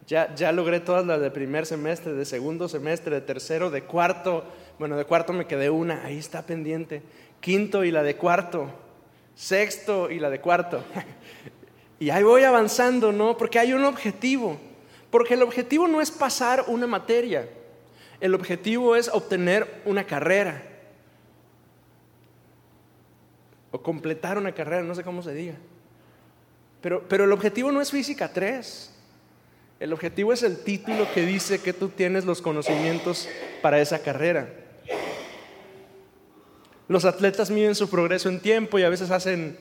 [0.06, 4.44] Ya, ya logré todas las de primer semestre, de segundo semestre, de tercero, de cuarto.
[4.78, 7.02] Bueno, de cuarto me quedé una, ahí está pendiente.
[7.40, 8.68] Quinto y la de cuarto.
[9.34, 10.82] Sexto y la de cuarto.
[12.00, 13.36] y ahí voy avanzando, ¿no?
[13.36, 14.58] Porque hay un objetivo.
[15.10, 17.48] Porque el objetivo no es pasar una materia.
[18.20, 20.69] El objetivo es obtener una carrera
[23.70, 25.54] o completar una carrera, no sé cómo se diga.
[26.80, 28.90] Pero, pero el objetivo no es física 3.
[29.80, 33.28] El objetivo es el título que dice que tú tienes los conocimientos
[33.62, 34.48] para esa carrera.
[36.88, 39.56] Los atletas miden su progreso en tiempo y a veces hacen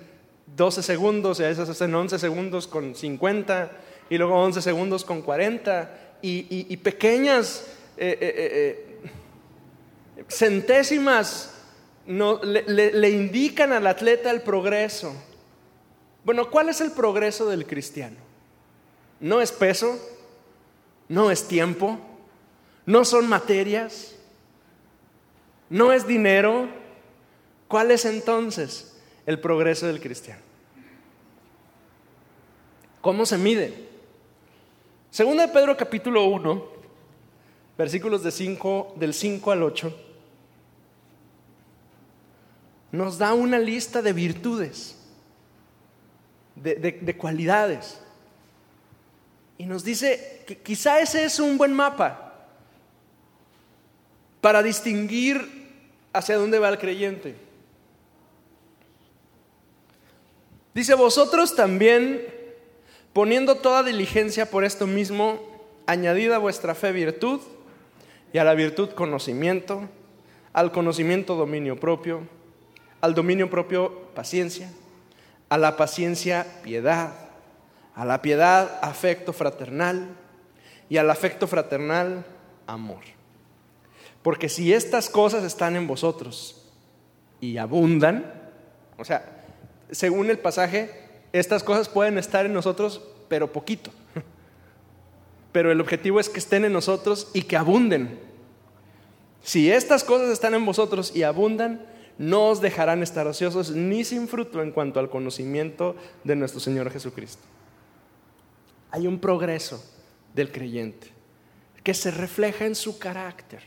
[0.56, 3.72] 12 segundos y a veces hacen 11 segundos con 50
[4.10, 9.00] y luego 11 segundos con 40 y, pequeñas eh, eh,
[10.18, 11.54] eh, centésimas
[12.10, 15.14] le indican al atleta el progreso.
[16.24, 18.18] Bueno, ¿cuál es el progreso del cristiano?
[19.20, 19.98] No es peso,
[21.08, 22.00] no es tiempo,
[22.86, 24.16] no son materias,
[25.70, 26.68] no es dinero.
[27.68, 30.42] ¿Cuál es entonces el progreso del cristiano?
[33.02, 33.88] ¿Cómo se mide?
[35.12, 36.66] Segunda de Pedro capítulo 1,
[37.78, 40.09] versículos de 5, del 5 al 8,
[42.92, 44.96] nos da una lista de virtudes,
[46.56, 48.00] de cualidades.
[49.58, 52.34] Y nos dice que quizá ese es un buen mapa
[54.42, 55.60] para distinguir
[56.14, 57.36] hacia dónde va el creyente.
[60.74, 62.26] Dice, vosotros también,
[63.12, 65.40] poniendo toda diligencia por esto mismo,
[65.86, 67.42] añadida a vuestra fe virtud,
[68.32, 69.90] y a la virtud conocimiento,
[70.54, 72.22] al conocimiento dominio propio,
[73.02, 74.72] al dominio propio paciencia,
[75.50, 77.30] a la paciencia piedad
[78.00, 80.08] a la piedad afecto fraternal
[80.88, 82.26] y al afecto fraternal
[82.66, 83.02] amor.
[84.22, 86.64] Porque si estas cosas están en vosotros
[87.42, 88.52] y abundan,
[88.98, 89.44] o sea,
[89.92, 93.92] según el pasaje, estas cosas pueden estar en nosotros, pero poquito.
[95.52, 98.18] Pero el objetivo es que estén en nosotros y que abunden.
[99.44, 101.86] Si estas cosas están en vosotros y abundan,
[102.20, 106.92] no os dejarán estar ociosos ni sin fruto en cuanto al conocimiento de nuestro Señor
[106.92, 107.42] Jesucristo
[108.92, 109.84] hay un progreso
[110.34, 111.08] del creyente
[111.84, 113.64] que se refleja en su carácter,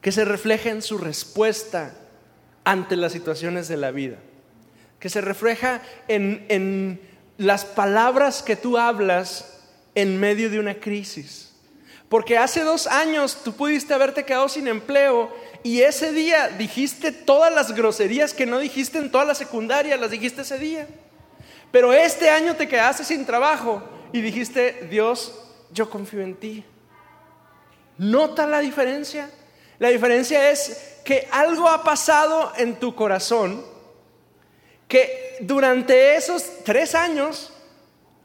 [0.00, 1.94] que se refleja en su respuesta
[2.64, 4.18] ante las situaciones de la vida,
[4.98, 7.00] que se refleja en,
[7.38, 9.60] las palabras que tú hablas
[9.94, 11.51] en medio de una crisis.
[12.12, 17.50] Porque hace dos años tú pudiste haberte quedado sin empleo y ese día dijiste todas
[17.50, 20.86] las groserías que no dijiste en toda la secundaria, las dijiste ese día.
[21.70, 23.82] Pero este año te quedaste sin trabajo
[24.12, 25.32] y dijiste, Dios,
[25.70, 26.62] yo confío en ti.
[27.96, 29.30] ¿Nota la diferencia?
[29.78, 33.64] La diferencia es que algo ha pasado en tu corazón
[34.86, 37.54] que durante esos tres años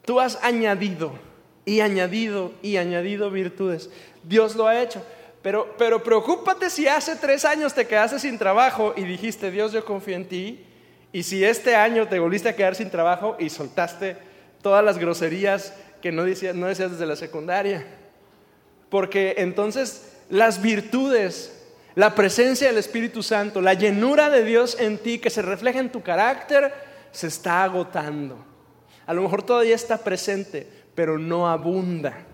[0.04, 1.27] tú has añadido
[1.68, 3.90] y añadido y añadido virtudes.
[4.24, 5.04] Dios lo ha hecho.
[5.42, 9.84] Pero, pero preocúpate si hace tres años te quedaste sin trabajo y dijiste, Dios, yo
[9.84, 10.66] confío en ti.
[11.12, 14.16] Y si este año te volviste a quedar sin trabajo y soltaste
[14.62, 17.86] todas las groserías que no decías, no decías desde la secundaria.
[18.90, 21.66] Porque entonces las virtudes,
[21.96, 25.92] la presencia del Espíritu Santo, la llenura de Dios en ti que se refleja en
[25.92, 26.74] tu carácter,
[27.12, 28.38] se está agotando.
[29.06, 32.26] A lo mejor todavía está presente, pero no abunda.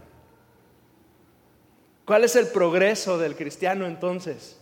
[2.06, 4.58] ¿Cuál es el progreso del cristiano entonces?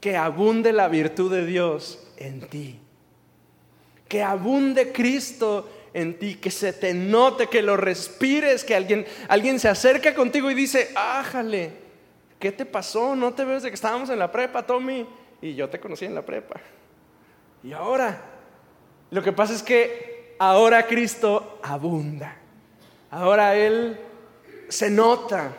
[0.00, 2.78] Que abunde la virtud de Dios en ti.
[4.06, 9.58] Que abunde Cristo en ti, que se te note, que lo respires, que alguien, alguien
[9.58, 11.72] se acerca contigo y dice, ájale,
[12.38, 13.16] ¿qué te pasó?
[13.16, 15.04] ¿No te ves de que estábamos en la prepa, Tommy?
[15.40, 16.60] Y yo te conocí en la prepa.
[17.64, 18.22] Y ahora,
[19.10, 22.36] lo que pasa es que ahora Cristo abunda.
[23.12, 23.96] Ahora Él
[24.68, 25.54] se nota.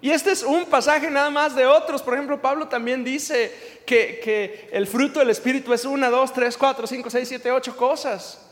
[0.00, 2.02] Y este es un pasaje nada más de otros.
[2.02, 3.52] Por ejemplo, Pablo también dice
[3.86, 7.76] que, que el fruto del Espíritu es una, dos, tres, cuatro, cinco, seis, siete, ocho
[7.76, 8.42] cosas.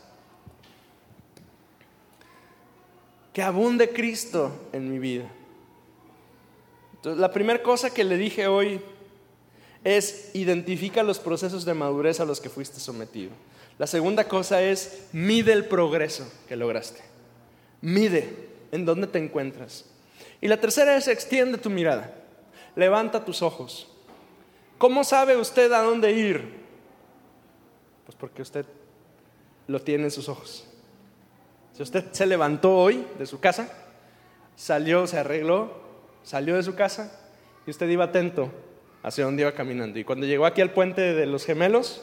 [3.35, 5.29] que abunde Cristo en mi vida.
[6.93, 8.79] Entonces, la primera cosa que le dije hoy
[9.83, 13.31] es identifica los procesos de madurez a los que fuiste sometido.
[13.77, 17.14] La segunda cosa es mide el progreso que lograste.
[17.85, 18.27] Mide
[18.71, 19.85] en dónde te encuentras.
[20.41, 22.15] Y la tercera es extiende tu mirada.
[22.75, 23.87] Levanta tus ojos.
[24.79, 26.65] ¿Cómo sabe usted a dónde ir?
[28.07, 28.65] Pues porque usted
[29.67, 30.67] lo tiene en sus ojos.
[31.73, 33.69] Si usted se levantó hoy de su casa,
[34.55, 35.79] salió, se arregló,
[36.23, 37.21] salió de su casa
[37.67, 38.51] y usted iba atento
[39.03, 39.99] hacia donde iba caminando.
[39.99, 42.01] Y cuando llegó aquí al puente de los gemelos,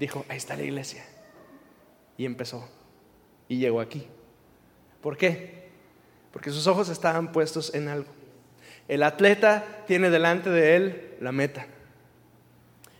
[0.00, 1.06] dijo, ahí está la iglesia.
[2.18, 2.68] Y empezó.
[3.48, 4.08] Y llegó aquí.
[5.00, 5.68] ¿Por qué?
[6.32, 8.08] Porque sus ojos estaban puestos en algo.
[8.88, 11.66] El atleta tiene delante de él la meta.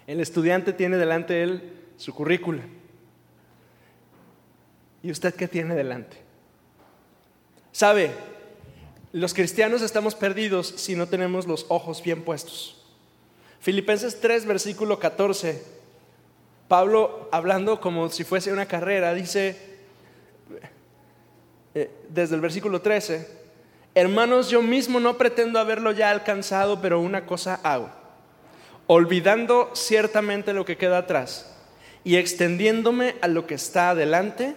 [0.06, 2.62] El estudiante tiene delante de él su currícula.
[5.02, 6.16] ¿Y usted qué tiene delante?
[7.72, 8.10] ¿Sabe?
[9.12, 12.84] Los cristianos estamos perdidos si no tenemos los ojos bien puestos.
[13.60, 15.62] Filipenses 3, versículo 14,
[16.68, 19.75] Pablo, hablando como si fuese una carrera, dice,
[21.76, 23.28] eh, desde el versículo 13,
[23.94, 27.90] hermanos, yo mismo no pretendo haberlo ya alcanzado, pero una cosa hago,
[28.86, 31.54] olvidando ciertamente lo que queda atrás
[32.02, 34.56] y extendiéndome a lo que está adelante,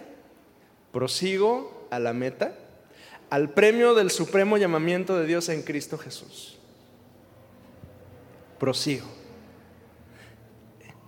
[0.92, 2.54] prosigo a la meta,
[3.28, 6.58] al premio del supremo llamamiento de Dios en Cristo Jesús.
[8.58, 9.06] Prosigo.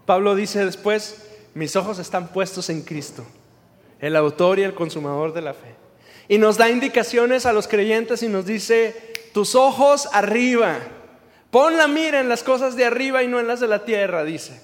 [0.05, 3.25] Pablo dice después, mis ojos están puestos en Cristo,
[3.99, 5.82] el autor y el consumador de la fe.
[6.29, 10.79] Y nos da indicaciones a los creyentes y nos dice, tus ojos arriba,
[11.51, 14.25] pon la mira en las cosas de arriba y no en las de la tierra,
[14.25, 14.61] dice.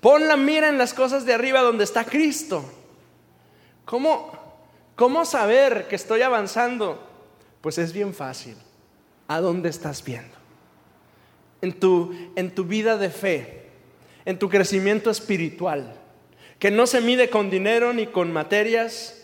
[0.00, 2.64] Pon la mira en las cosas de arriba donde está Cristo.
[3.84, 4.32] ¿Cómo,
[4.96, 7.06] cómo saber que estoy avanzando?
[7.60, 8.56] Pues es bien fácil.
[9.28, 10.36] ¿A dónde estás viendo?
[11.62, 13.60] En tu, en tu vida de fe
[14.24, 15.94] en tu crecimiento espiritual,
[16.58, 19.19] que no se mide con dinero ni con materias,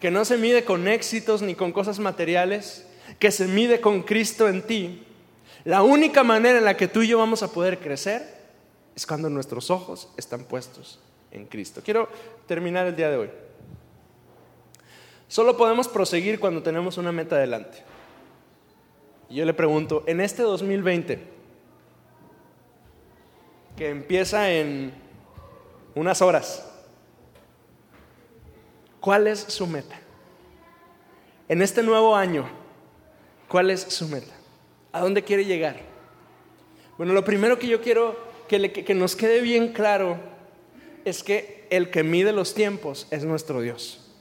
[0.00, 2.86] que no se mide con éxitos ni con cosas materiales,
[3.18, 5.04] que se mide con Cristo en ti.
[5.64, 8.36] La única manera en la que tú y yo vamos a poder crecer
[8.94, 11.80] es cuando nuestros ojos están puestos en Cristo.
[11.84, 12.08] Quiero
[12.46, 13.30] terminar el día de hoy.
[15.28, 17.82] Solo podemos proseguir cuando tenemos una meta adelante.
[19.28, 21.18] Y yo le pregunto, en este 2020,
[23.76, 24.92] que empieza en
[25.94, 26.65] unas horas.
[29.06, 29.94] ¿Cuál es su meta?
[31.48, 32.44] En este nuevo año,
[33.46, 34.32] ¿cuál es su meta?
[34.90, 35.76] ¿A dónde quiere llegar?
[36.98, 40.18] Bueno, lo primero que yo quiero que, que nos quede bien claro
[41.04, 44.12] es que el que mide los tiempos es nuestro Dios.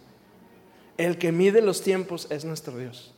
[0.99, 3.11] El que mide los tiempos es nuestro Dios.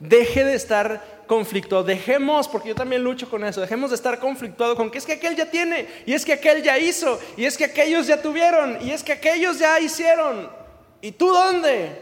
[0.00, 4.76] Deje de estar conflictuado, dejemos, porque yo también lucho con eso, dejemos de estar conflictuado
[4.76, 7.56] con que es que aquel ya tiene, y es que aquel ya hizo, y es
[7.56, 10.63] que aquellos ya tuvieron, y es que aquellos ya hicieron.
[11.04, 12.00] ¿Y tú dónde?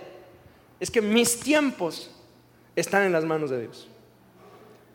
[0.79, 2.09] Es que mis tiempos
[2.77, 3.89] están en las manos de Dios.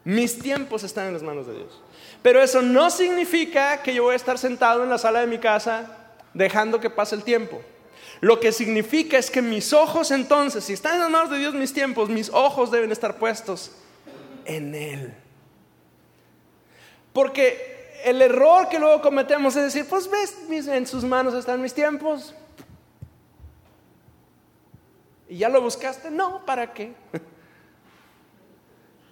[0.06, 1.82] Mis tiempos están en las manos de Dios.
[2.22, 5.40] Pero eso no significa que yo voy a estar sentado en la sala de mi
[5.40, 7.62] casa dejando que pase el tiempo.
[8.22, 11.54] Lo que significa es que mis ojos entonces, si están en las manos de Dios
[11.54, 13.74] mis tiempos, mis ojos deben estar puestos
[14.46, 15.14] en Él.
[17.12, 20.34] Porque el error que luego cometemos es decir, pues ves,
[20.70, 22.34] en sus manos están mis tiempos.
[25.30, 26.10] ¿Y ya lo buscaste?
[26.10, 26.94] No, ¿para qué?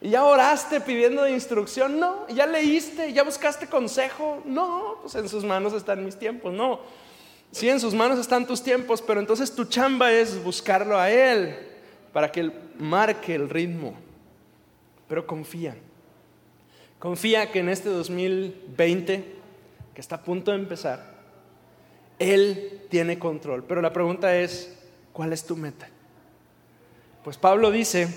[0.01, 1.99] ¿Y ya oraste pidiendo instrucción?
[1.99, 2.25] No.
[2.29, 3.11] ¿Y ya leíste?
[3.11, 4.41] ¿Ya buscaste consejo?
[4.45, 6.53] No, pues en sus manos están mis tiempos.
[6.53, 6.79] No.
[7.51, 11.57] Sí, en sus manos están tus tiempos, pero entonces tu chamba es buscarlo a Él
[12.13, 13.95] para que Él marque el ritmo.
[15.07, 15.75] Pero confía.
[16.99, 19.35] Confía que en este 2020,
[19.93, 21.15] que está a punto de empezar,
[22.19, 23.63] Él tiene control.
[23.63, 24.77] Pero la pregunta es,
[25.13, 25.87] ¿cuál es tu meta?
[27.25, 28.07] Pues Pablo dice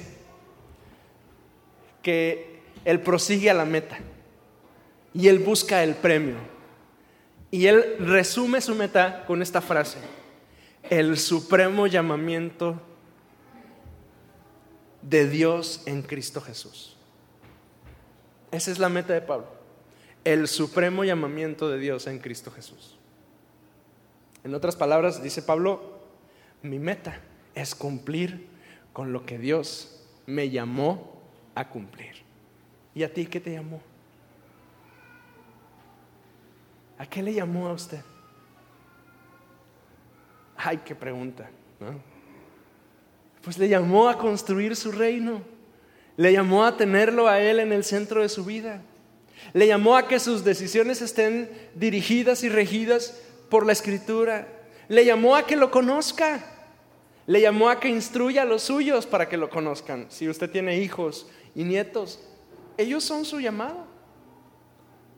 [2.03, 3.99] que Él prosigue a la meta
[5.15, 6.37] y Él busca el premio.
[7.51, 9.97] Y Él resume su meta con esta frase,
[10.91, 12.83] el supremo llamamiento
[15.01, 16.95] de Dios en Cristo Jesús.
[18.51, 19.47] Esa es la meta de Pablo.
[20.23, 22.99] El supremo llamamiento de Dios en Cristo Jesús.
[24.45, 25.99] En otras palabras, dice Pablo,
[26.61, 27.23] mi meta
[27.55, 28.48] es cumplir
[28.99, 29.97] con lo que Dios
[30.27, 31.23] me llamó
[31.55, 32.17] a cumplir.
[32.97, 33.81] ¿Y a ti qué te llamó?
[36.99, 38.01] ¿A qué le llamó a usted?
[40.57, 41.49] Ay, qué pregunta.
[43.41, 45.43] Pues le llamó a construir su reino.
[46.17, 48.83] Le llamó a tenerlo a Él en el centro de su vida.
[49.53, 53.17] Le llamó a que sus decisiones estén dirigidas y regidas
[53.49, 54.49] por la escritura.
[54.89, 56.58] Le llamó a que lo conozca.
[57.29, 60.07] Le llamó a que instruya a los suyos para que lo conozcan.
[60.09, 62.19] Si usted tiene hijos y nietos,
[62.79, 63.87] ellos son su llamado.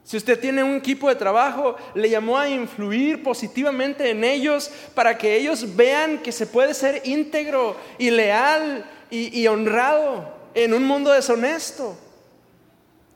[0.03, 5.17] Si usted tiene un equipo de trabajo, le llamó a influir positivamente en ellos para
[5.17, 11.13] que ellos vean que se puede ser íntegro y leal y, honrado en un mundo
[11.13, 11.97] deshonesto.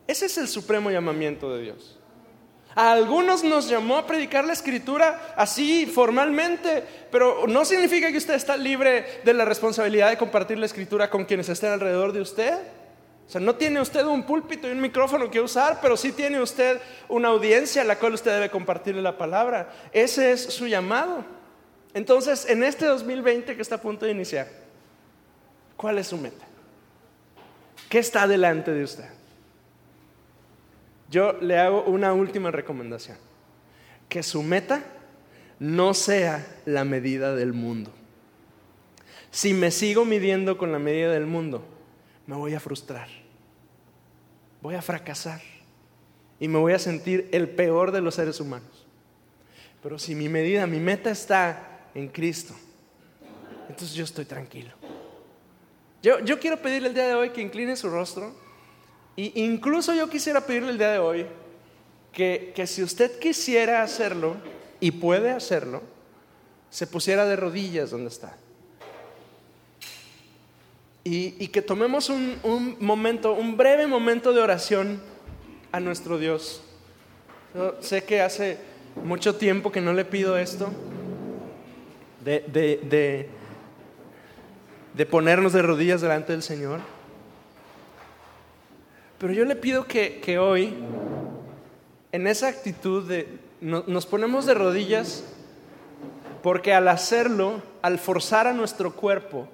[0.07, 1.99] Ese es el supremo llamamiento de Dios.
[2.75, 8.33] A algunos nos llamó a predicar la escritura así formalmente, pero no significa que usted
[8.33, 12.53] está libre de la responsabilidad de compartir la escritura con quienes estén alrededor de usted.
[13.27, 16.41] O sea, no tiene usted un púlpito y un micrófono que usar, pero sí tiene
[16.41, 19.71] usted una audiencia a la cual usted debe compartirle la palabra.
[19.93, 21.23] Ese es su llamado.
[21.93, 24.49] Entonces, en este 2020 que está a punto de iniciar,
[25.77, 26.45] ¿cuál es su meta?
[27.87, 29.05] ¿Qué está delante de usted?
[31.09, 33.17] Yo le hago una última recomendación.
[34.09, 34.83] que su meta
[35.59, 37.91] no sea la medida del mundo.
[39.31, 41.65] Si me sigo midiendo con la medida del mundo,
[42.27, 43.07] me voy a frustrar,
[44.61, 45.41] voy a fracasar
[46.39, 48.85] y me voy a sentir el peor de los seres humanos.
[49.81, 52.53] Pero si mi medida, mi meta está en Cristo,
[53.67, 54.71] entonces yo estoy tranquilo.
[56.01, 58.35] Yo, yo quiero pedirle el día de hoy que incline su rostro.
[59.17, 61.25] E incluso yo quisiera pedirle el día de hoy
[62.11, 64.35] que, que si usted quisiera hacerlo
[64.79, 65.81] y puede hacerlo,
[66.69, 68.35] se pusiera de rodillas donde está.
[71.03, 75.01] Y, y que tomemos un, un, momento, un breve momento de oración
[75.71, 76.61] a nuestro Dios.
[77.79, 78.57] Sé que hace
[79.03, 80.71] mucho tiempo que no le pido esto,
[82.23, 83.29] de, de
[84.95, 86.79] de ponernos de rodillas delante del Señor.
[89.17, 90.73] Pero yo le pido que, hoy,
[92.11, 95.23] en esa actitud de nos ponemos de rodillas,
[96.43, 99.47] porque al hacerlo, al forzar a nuestro cuerpo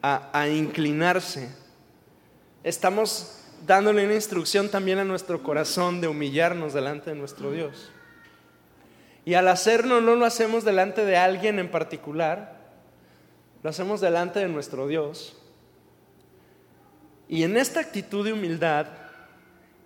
[0.00, 1.50] a, a inclinarse,
[2.62, 7.90] estamos dándole una instrucción también a nuestro corazón de humillarnos delante de nuestro Dios.
[9.26, 12.60] Y al hacerlo no lo hacemos delante de alguien en particular,
[13.62, 15.36] lo hacemos delante de nuestro Dios.
[17.34, 18.86] Y en esta actitud de humildad,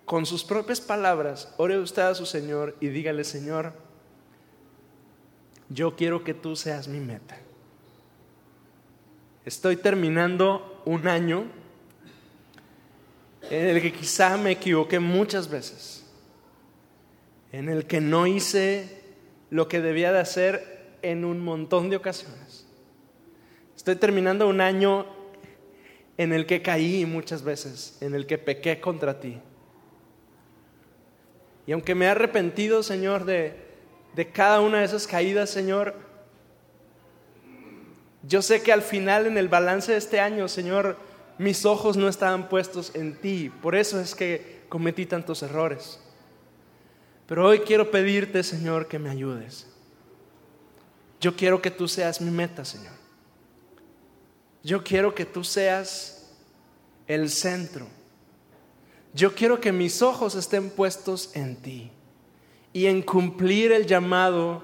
[0.05, 3.73] con sus propias palabras, ore usted a su Señor y dígale, Señor,
[5.67, 7.39] yo quiero que tú seas mi meta.
[9.45, 11.45] Estoy terminando un año
[13.49, 16.05] en el que quizá me equivoqué muchas veces,
[17.51, 19.01] en el que no hice
[19.49, 22.67] lo que debía de hacer en un montón de ocasiones.
[23.75, 25.17] Estoy terminando un año
[26.19, 29.39] en el que caí muchas veces, en el que pequé contra ti.
[31.65, 33.55] Y aunque me he arrepentido, Señor, de,
[34.15, 35.95] de cada una de esas caídas, Señor,
[38.23, 40.97] yo sé que al final en el balance de este año, Señor,
[41.37, 43.49] mis ojos no estaban puestos en ti.
[43.61, 46.01] Por eso es que cometí tantos errores.
[47.27, 49.67] Pero hoy quiero pedirte, Señor, que me ayudes.
[51.21, 52.98] Yo quiero que tú seas mi meta, Señor.
[54.63, 56.31] Yo quiero que tú seas
[57.07, 57.87] el centro.
[59.13, 61.91] Yo quiero que mis ojos estén puestos en ti
[62.73, 64.63] y en cumplir el llamado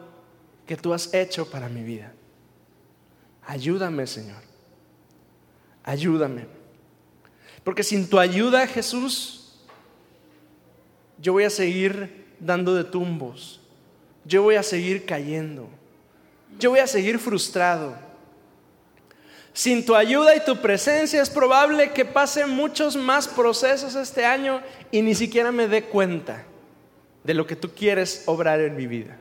[0.68, 2.14] que tú has hecho para mi vida.
[3.46, 4.42] Ayúdame, Señor.
[5.84, 6.48] Ayúdame.
[7.64, 9.60] Porque sin tu ayuda, Jesús,
[11.20, 13.62] yo voy a seguir dando de tumbos.
[14.24, 15.68] Yo voy a seguir cayendo.
[16.60, 17.96] Yo voy a seguir frustrado.
[19.56, 24.62] Sin tu ayuda y tu presencia es probable que pase muchos más procesos este año
[24.92, 26.44] y ni siquiera me dé cuenta
[27.24, 29.18] de lo que tú quieres obrar en mi vida.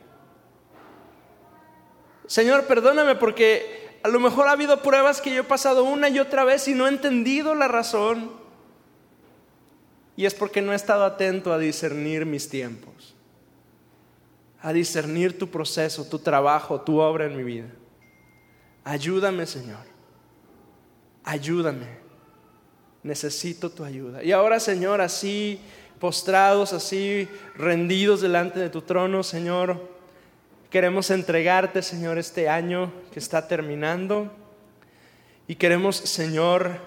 [2.27, 6.19] Señor, perdóname porque a lo mejor ha habido pruebas que yo he pasado una y
[6.19, 8.33] otra vez y no he entendido la razón.
[10.17, 13.15] Y es porque no he estado atento a discernir mis tiempos,
[14.61, 17.69] a discernir tu proceso, tu trabajo, tu obra en mi vida.
[18.83, 19.94] Ayúdame, Señor
[21.25, 21.87] ayúdame,
[23.03, 24.23] necesito tu ayuda.
[24.23, 25.59] Y ahora, Señor, así
[25.99, 29.89] postrados, así rendidos delante de tu trono, Señor,
[30.69, 34.31] queremos entregarte, Señor, este año que está terminando.
[35.47, 36.79] Y queremos, Señor,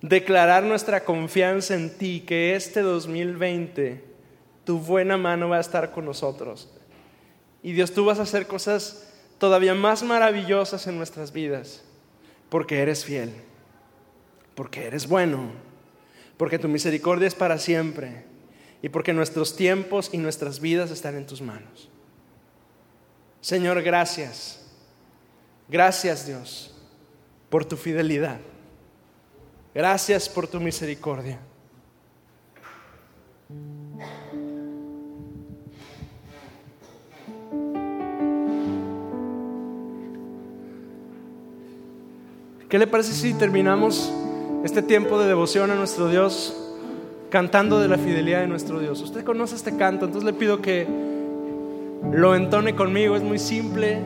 [0.00, 4.04] declarar nuestra confianza en ti, que este 2020
[4.64, 6.68] tu buena mano va a estar con nosotros.
[7.62, 11.82] Y Dios, tú vas a hacer cosas todavía más maravillosas en nuestras vidas
[12.50, 13.32] porque eres fiel,
[14.54, 15.52] porque eres bueno,
[16.36, 18.24] porque tu misericordia es para siempre
[18.82, 21.88] y porque nuestros tiempos y nuestras vidas están en tus manos.
[23.40, 24.66] Señor, gracias.
[25.68, 26.74] Gracias Dios
[27.48, 28.40] por tu fidelidad.
[29.74, 31.38] Gracias por tu misericordia.
[42.70, 44.10] ¿Qué le parece si terminamos
[44.62, 46.56] este tiempo de devoción a nuestro Dios
[47.28, 49.02] cantando de la fidelidad de nuestro Dios?
[49.02, 50.86] Usted conoce este canto, entonces le pido que
[52.12, 53.98] lo entone conmigo, es muy simple.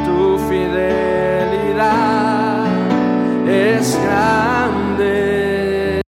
[0.06, 2.64] tu fidelidad
[3.46, 4.59] es grande.